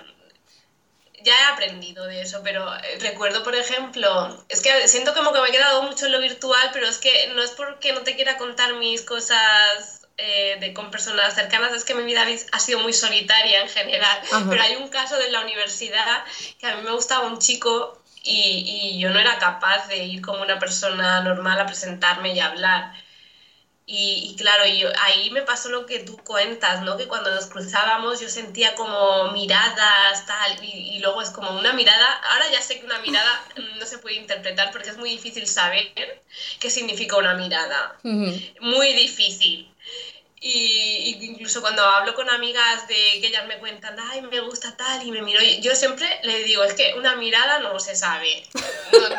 [1.23, 5.41] ya he aprendido de eso, pero eh, recuerdo, por ejemplo, es que siento como que
[5.41, 8.15] me he quedado mucho en lo virtual, pero es que no es porque no te
[8.15, 12.81] quiera contar mis cosas eh, de, con personas cercanas, es que mi vida ha sido
[12.81, 14.21] muy solitaria en general.
[14.49, 16.25] Pero hay un caso de la universidad
[16.59, 20.23] que a mí me gustaba un chico y, y yo no era capaz de ir
[20.23, 22.93] como una persona normal a presentarme y hablar.
[23.85, 26.97] Y, claro, yo, ahí me pasó lo que tú cuentas, ¿no?
[26.97, 31.73] Que cuando nos cruzábamos yo sentía como miradas, tal, y, y, luego es como una
[31.73, 33.45] mirada, ahora ya sé que una mirada
[33.79, 36.23] no se puede interpretar porque es muy difícil saber
[36.61, 37.99] qué significa una mirada.
[38.61, 39.72] Muy difícil.
[40.45, 45.07] Y, incluso cuando hablo con amigas de que ellas me cuentan, ay, me gusta tal,
[45.07, 48.49] y me miro, yo siempre le digo, es que una mirada no se sabe,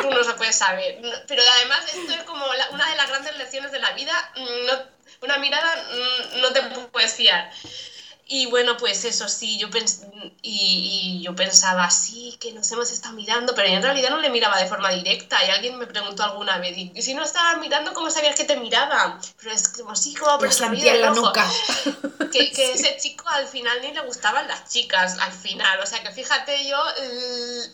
[0.01, 0.99] tú no se puede saber.
[1.25, 4.73] Pero además esto es como una de las grandes lecciones de la vida, no,
[5.21, 6.61] una mirada mm, no te
[6.91, 7.49] puedes fiar.
[8.25, 9.67] Y bueno, pues eso sí, yo
[10.41, 14.57] y, yo pensaba, sí, que nos hemos estado mirando, pero en realidad no le miraba
[14.59, 15.43] de forma directa.
[15.45, 18.55] Y alguien me preguntó alguna vez, y si no estabas mirando, ¿cómo sabías que te
[18.57, 19.19] miraba?
[19.41, 21.49] Pero es como, sí, como por la vida la nuca.
[22.33, 25.79] Que, que ese chico al final ni le gustaban las chicas, al final.
[25.81, 26.83] O sea, que fíjate yo,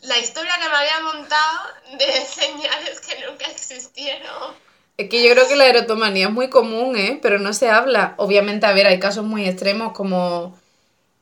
[0.02, 1.60] la historia que me había montado
[1.97, 4.68] de señales que nunca existieron.
[5.00, 7.20] Es que yo creo que la erotomanía es muy común, ¿eh?
[7.22, 8.16] Pero no se habla.
[8.18, 10.60] Obviamente, a ver, hay casos muy extremos como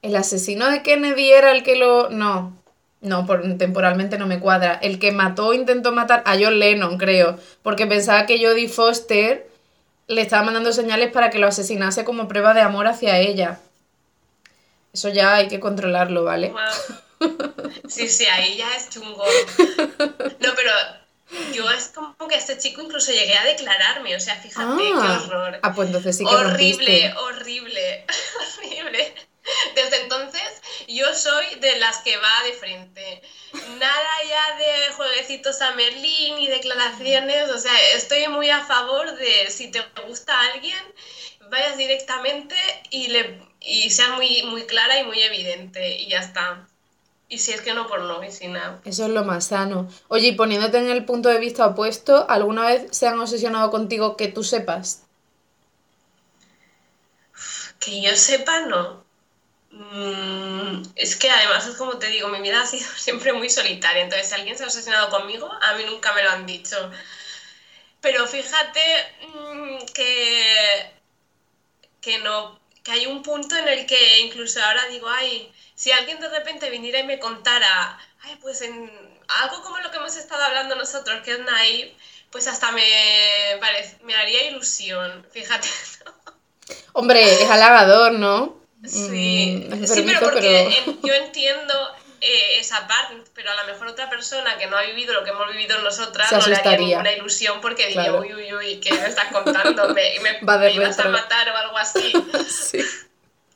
[0.02, 2.10] el asesino de Kennedy era el que lo...
[2.10, 2.58] No,
[3.02, 4.80] no, por, temporalmente no me cuadra.
[4.82, 7.38] El que mató, intentó matar a John Lennon, creo.
[7.62, 9.48] Porque pensaba que Jodie Foster
[10.08, 13.60] le estaba mandando señales para que lo asesinase como prueba de amor hacia ella.
[14.92, 16.52] Eso ya hay que controlarlo, ¿vale?
[17.88, 19.24] Sí, sí, ahí ya es chungo.
[20.00, 20.72] No, pero
[21.54, 25.22] yo es como que este chico incluso llegué a declararme, o sea, fíjate qué ah.
[25.24, 25.60] horror.
[25.64, 28.06] Ah, pues entonces sí que Horrible, horrible,
[28.58, 29.14] horrible.
[29.76, 33.22] Desde entonces yo soy de las que va de frente.
[33.80, 39.50] Nada ya de jueguecitos a Merlín y declaraciones, o sea, estoy muy a favor de
[39.50, 40.80] si te gusta alguien,
[41.50, 42.56] vayas directamente
[42.90, 46.67] y, le, y sea muy, muy clara y muy evidente y ya está.
[47.30, 48.80] Y si es que no, por no, y si nada.
[48.86, 49.90] Eso es lo más sano.
[50.08, 54.16] Oye, y poniéndote en el punto de vista opuesto, ¿alguna vez se han obsesionado contigo
[54.16, 55.04] que tú sepas?
[57.80, 59.04] Que yo sepa, no.
[59.72, 64.04] Mm, es que además es como te digo, mi vida ha sido siempre muy solitaria,
[64.04, 66.78] entonces si alguien se ha obsesionado conmigo, a mí nunca me lo han dicho.
[68.02, 68.82] Pero fíjate
[69.36, 70.92] mm, que,
[72.00, 76.20] que no, que hay un punto en el que incluso ahora digo, ay, si alguien
[76.20, 78.92] de repente viniera y me contara, ay, pues en
[79.44, 81.96] algo como lo que hemos estado hablando nosotros, que es Naive,
[82.32, 82.82] pues hasta me,
[84.04, 85.68] me haría ilusión, fíjate.
[86.94, 88.58] Hombre, es halagador, ¿no?
[88.84, 91.74] Sí, mm, sí pero porque yo entiendo
[92.22, 95.30] eh, esa parte, pero a lo mejor otra persona que no ha vivido lo que
[95.30, 99.06] hemos vivido nosotras no le haría ninguna ilusión porque diría, uy, uy, uy, ¿qué me
[99.06, 99.94] estás contando?
[99.94, 102.14] ¿Me, me, me ibas a matar o algo así?
[102.50, 102.84] sí.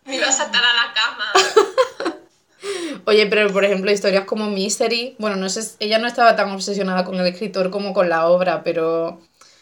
[0.06, 1.32] Me ibas a atar a la cama.
[3.06, 7.04] Oye, pero por ejemplo, historias como Misery, bueno, no sé, ella no estaba tan obsesionada
[7.04, 9.20] con el escritor como con la obra, pero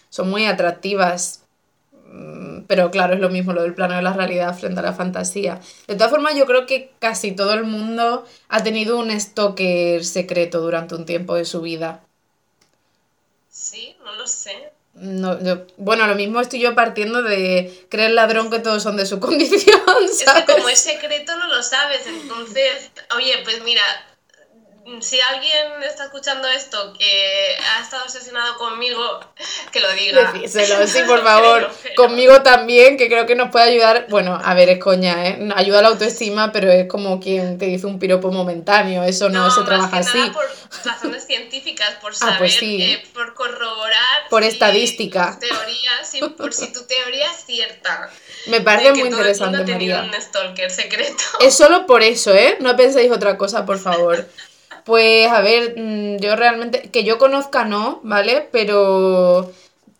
[0.09, 1.43] son muy atractivas.
[2.11, 4.93] Mm, pero claro, es lo mismo lo del plano de la realidad frente a la
[4.93, 5.61] fantasía.
[5.87, 10.59] De todas formas, yo creo que casi todo el mundo ha tenido un stalker secreto
[10.61, 12.01] durante un tiempo de su vida.
[13.49, 14.71] Sí, no lo sé.
[14.99, 15.37] No,
[15.77, 19.81] bueno, lo mismo estoy yo partiendo de creer ladrón que todos son de su condición.
[20.03, 23.81] Es que como es secreto no lo sabes, entonces, oye, pues mira,
[25.01, 29.19] si alguien está escuchando esto que ha estado obsesionado conmigo,
[29.71, 30.31] que lo diga.
[30.31, 31.69] Decíselo, sí, por favor.
[31.95, 34.07] Conmigo también, que creo que nos puede ayudar.
[34.09, 35.49] Bueno, a ver, es coña, ¿eh?
[35.55, 39.03] Ayuda a la autoestima, pero es como quien te dice un piropo momentáneo.
[39.03, 40.17] Eso no, se trabaja así.
[40.17, 40.45] Nada por
[40.85, 44.29] razones científicas, por ah, pues saber, eh, por corroborar.
[44.29, 45.37] Por estadística.
[45.39, 48.09] Teoría, por si tu teoría es cierta.
[48.47, 50.01] Me parece muy interesante, María.
[50.03, 51.23] un stalker secreto.
[51.39, 52.57] Es solo por eso, ¿eh?
[52.59, 54.27] No penséis otra cosa, por favor.
[54.89, 58.49] Pues a ver, mm, yo realmente, que yo conozca no, ¿vale?
[58.51, 59.51] Pero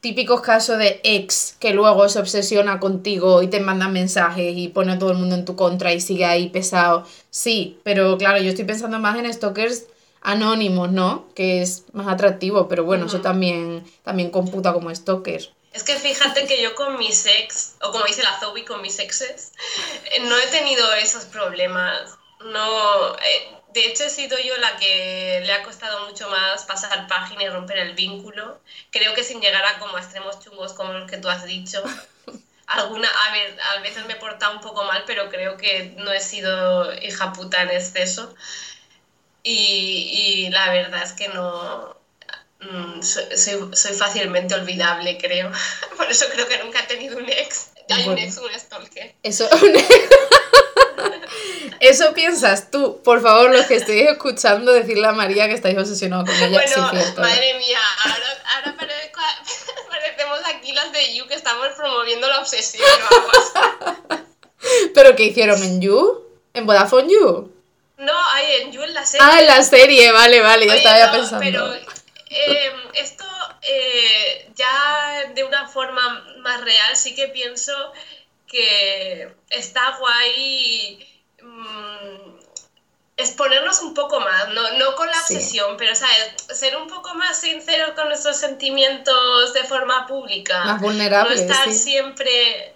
[0.01, 4.93] típicos casos de ex que luego se obsesiona contigo y te manda mensajes y pone
[4.93, 7.05] a todo el mundo en tu contra y sigue ahí pesado.
[7.29, 9.83] Sí, pero claro, yo estoy pensando más en stalkers
[10.21, 11.27] anónimos, ¿no?
[11.35, 15.51] Que es más atractivo, pero bueno, eso también, también computa como stalker.
[15.71, 18.97] Es que fíjate que yo con mis ex, o como dice la Zoe, con mis
[18.97, 19.51] exes,
[20.05, 22.17] eh, no he tenido esos problemas.
[22.39, 27.07] No, eh, de hecho, he sido yo la que le ha costado mucho más pasar
[27.07, 28.59] página y romper el vínculo.
[28.89, 31.83] Creo que sin llegar a como extremos chungos como los que tú has dicho.
[32.67, 36.11] Alguna, a, ver, a veces me he portado un poco mal, pero creo que no
[36.11, 38.33] he sido hija puta en exceso.
[39.43, 41.95] Y, y la verdad es que no.
[42.61, 45.51] Mm, soy, soy, fácilmente olvidable, creo.
[45.97, 47.71] Por eso creo que nunca he tenido un ex.
[47.89, 49.15] Hay un ex, un stalker.
[49.23, 49.49] Eso,
[51.79, 53.01] Eso piensas tú.
[53.03, 56.49] Por favor, los que estéis escuchando, decirle a María que estáis obsesionados con ella.
[56.49, 58.75] Bueno, madre mía, ahora, ahora
[59.89, 62.85] parecemos aquí las de You que estamos promoviendo la obsesión.
[64.93, 66.25] ¿Pero qué hicieron en You?
[66.53, 67.53] ¿En Vodafone You?
[67.97, 69.27] No, hay en You en la serie.
[69.29, 71.43] Ah, en la serie, vale, vale, ya estaba ya pensando.
[71.43, 71.73] Pero
[72.29, 73.25] em, esto
[73.61, 77.73] eh, ya de una forma más real sí que pienso
[78.49, 81.07] que está guay
[81.41, 82.39] mm,
[83.17, 86.35] exponernos un poco más, no, no con la obsesión, pero ¿sabes?
[86.53, 90.63] ser un poco más sinceros con nuestros sentimientos de forma pública.
[90.65, 91.41] Más vulnerables.
[91.41, 92.75] No estar siempre...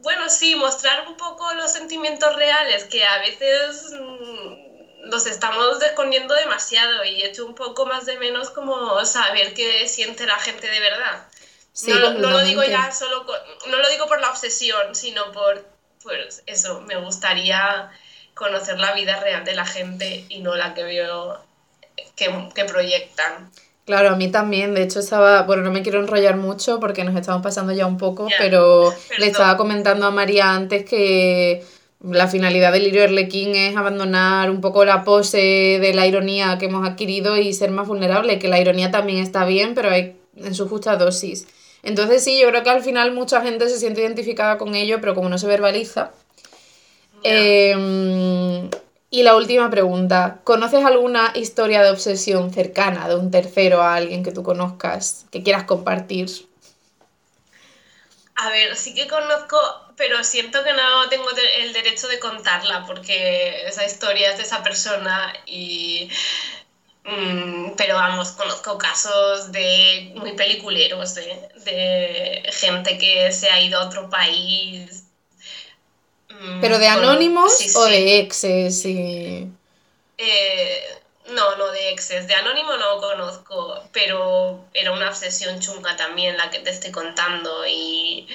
[0.00, 6.34] Bueno, sí, mostrar un poco los sentimientos reales, que a veces mm, los estamos escondiendo
[6.34, 10.80] demasiado y hecho un poco más de menos como saber qué siente la gente de
[10.80, 11.26] verdad
[11.86, 13.26] no, lo digo ya solo,
[13.68, 15.66] no lo digo por la obsesión, sino por,
[16.02, 17.90] pues eso, me gustaría
[18.34, 21.40] conocer la vida real de la gente y no la que veo
[22.16, 23.50] que, proyectan.
[23.84, 24.74] Claro, a mí también.
[24.74, 25.42] De hecho, estaba.
[25.42, 29.26] Bueno, no me quiero enrollar mucho porque nos estamos pasando ya un poco, pero le
[29.26, 31.64] estaba comentando a María antes que
[32.02, 36.66] la finalidad del Lirio Erlequín es abandonar un poco la pose de la ironía que
[36.66, 38.38] hemos adquirido y ser más vulnerable.
[38.38, 41.46] Que la ironía también está bien, pero hay en su justa dosis.
[41.86, 45.14] Entonces sí, yo creo que al final mucha gente se siente identificada con ello, pero
[45.14, 46.10] como no se verbaliza.
[47.22, 48.68] Em,
[49.08, 54.24] y la última pregunta, ¿conoces alguna historia de obsesión cercana de un tercero a alguien
[54.24, 56.28] que tú conozcas, que quieras compartir?
[58.34, 59.56] A ver, sí que conozco,
[59.96, 61.28] pero siento que no tengo
[61.58, 66.10] el derecho de contarla porque esa historia es de esa persona y
[67.76, 74.10] pero vamos, conozco casos de muy peliculeros, de, gente que se ha ido a otro
[74.10, 75.04] país.
[76.28, 78.84] Mm, ¿Pero de anónimos o de exes?
[78.84, 79.50] Eh,
[81.28, 82.26] no, no de exes.
[82.26, 87.66] De anónimo no conozco, pero era una obsesión chunga también la que te estoy contando
[87.66, 88.26] y,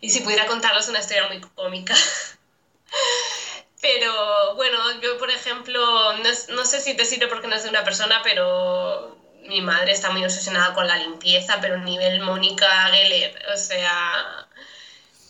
[0.00, 1.94] y si pudiera contarles una historia muy cómica.
[3.84, 7.84] Pero bueno, yo por ejemplo, no, sé si te sirve porque no es de una
[7.84, 13.58] persona, pero mi madre está muy obsesionada con la limpieza, pero nivel Mónica Geller, o
[13.58, 14.46] sea,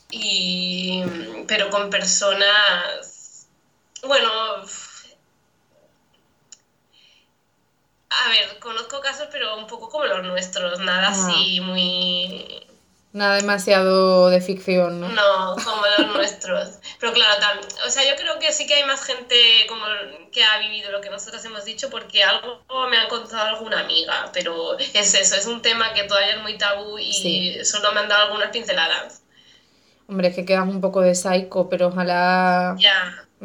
[0.09, 1.03] y,
[1.49, 3.49] pero con personas,
[4.05, 4.31] bueno,
[8.11, 12.64] a ver, conozco casos, pero un poco como los nuestros, nada así muy
[13.15, 15.09] Nada demasiado de ficción, ¿no?
[15.09, 16.81] No, como los nuestros.
[16.99, 19.37] Pero claro, o sea, yo creo que sí que hay más gente
[19.69, 19.85] como
[20.33, 24.31] que ha vivido lo que nosotros hemos dicho porque algo me ha contado alguna amiga,
[24.33, 28.09] pero es eso, es un tema que todavía es muy tabú y solo me han
[28.09, 29.23] dado algunas pinceladas.
[30.09, 32.77] Hombre, es que quedas un poco de psycho, pero ojalá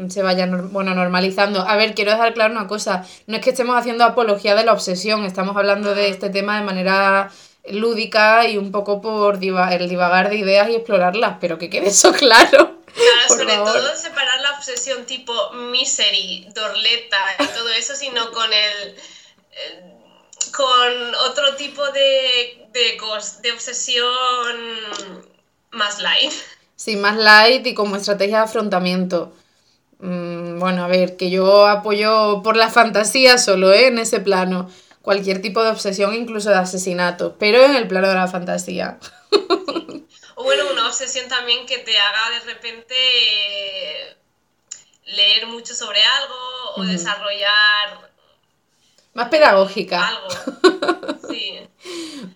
[0.08, 1.62] se vaya bueno, normalizando.
[1.62, 4.74] A ver, quiero dejar claro una cosa, no es que estemos haciendo apología de la
[4.74, 7.30] obsesión, estamos hablando de este tema de manera
[7.66, 12.12] lúdica y un poco por el divagar de ideas y explorarlas, pero que quede eso
[12.18, 12.80] claro.
[12.94, 18.96] Claro, sobre todo separar la obsesión tipo misery, dorleta y todo eso, sino con el,
[20.52, 22.98] con otro tipo de, de,
[23.42, 24.56] de obsesión
[25.72, 26.34] más light.
[26.76, 29.32] Sí, más light y como estrategia de afrontamiento.
[30.00, 33.88] Mm, bueno, a ver, que yo apoyo por la fantasía solo, ¿eh?
[33.88, 34.70] En ese plano
[35.02, 39.00] cualquier tipo de obsesión, incluso de asesinato, pero en el plano de la fantasía.
[40.36, 44.16] O bueno, una obsesión también que te haga de repente eh,
[45.06, 46.36] leer mucho sobre algo
[46.78, 48.10] o desarrollar...
[49.14, 50.08] Más pedagógica.
[50.08, 50.28] Algo.
[51.30, 51.60] Sí.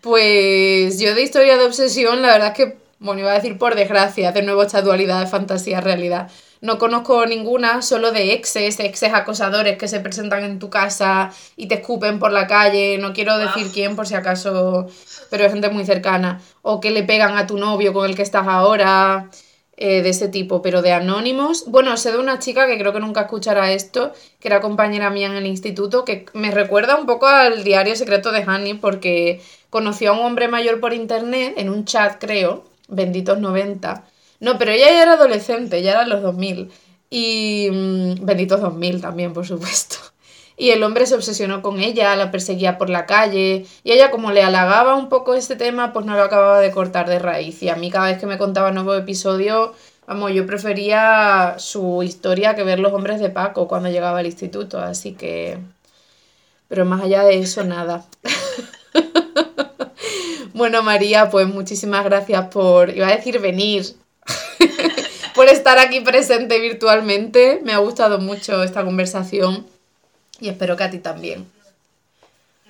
[0.02, 3.74] pues yo de historia de obsesión, la verdad es que, bueno, iba a decir por
[3.74, 6.30] desgracia, de nuevo esta dualidad de fantasía-realidad.
[6.64, 11.68] No conozco ninguna, solo de exes, exes acosadores que se presentan en tu casa y
[11.68, 12.98] te escupen por la calle.
[13.00, 14.88] No quiero decir quién por si acaso,
[15.30, 16.40] pero es gente muy cercana.
[16.62, 19.30] O que le pegan a tu novio con el que estás ahora,
[19.76, 20.62] eh, de ese tipo.
[20.62, 21.66] Pero de anónimos.
[21.68, 25.28] Bueno, sé de una chica que creo que nunca escuchará esto, que era compañera mía
[25.28, 30.12] en el instituto, que me recuerda un poco al diario secreto de Honey porque conoció
[30.12, 34.06] a un hombre mayor por internet, en un chat creo, benditos 90
[34.44, 36.70] no, pero ella ya era adolescente, ya era los 2000.
[37.10, 39.96] Y mm, benditos 2000 también, por supuesto.
[40.58, 43.66] Y el hombre se obsesionó con ella, la perseguía por la calle.
[43.86, 47.08] Y ella, como le halagaba un poco este tema, pues no lo acababa de cortar
[47.08, 47.64] de raíz.
[47.64, 49.74] Y a mí, cada vez que me contaba nuevo episodio,
[50.08, 54.80] vamos, yo prefería su historia que ver los hombres de Paco cuando llegaba al instituto.
[54.80, 55.58] Así que.
[56.68, 58.06] Pero más allá de eso, nada.
[60.54, 62.90] bueno, María, pues muchísimas gracias por.
[62.90, 64.03] Iba a decir venir,
[65.36, 67.60] por estar aquí presente virtualmente.
[67.64, 69.68] Me ha gustado mucho esta conversación
[70.40, 71.52] y espero que a ti también.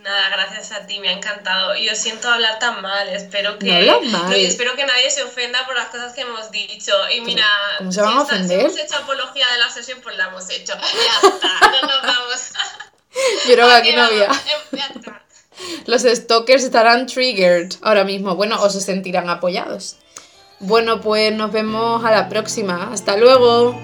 [0.04, 1.76] Nada, gracias a ti, me ha encantado.
[1.78, 3.68] Yo siento hablar tan mal, espero que
[4.02, 6.92] no espero que nadie se ofenda por las cosas que hemos dicho.
[7.16, 8.70] Y mira, ¿cómo se van a ofender?
[8.70, 10.74] Si hemos hecho apología de la sesión, pues la hemos hecho.
[10.74, 12.52] Ya está, no nos vamos.
[13.48, 14.30] Yo creo que aquí no había.
[15.86, 18.36] Los stalkers estarán triggered ahora mismo.
[18.36, 19.98] Bueno, o se sentirán apoyados.
[20.66, 22.90] Bueno, pues nos vemos a la próxima.
[22.94, 23.76] Hasta luego.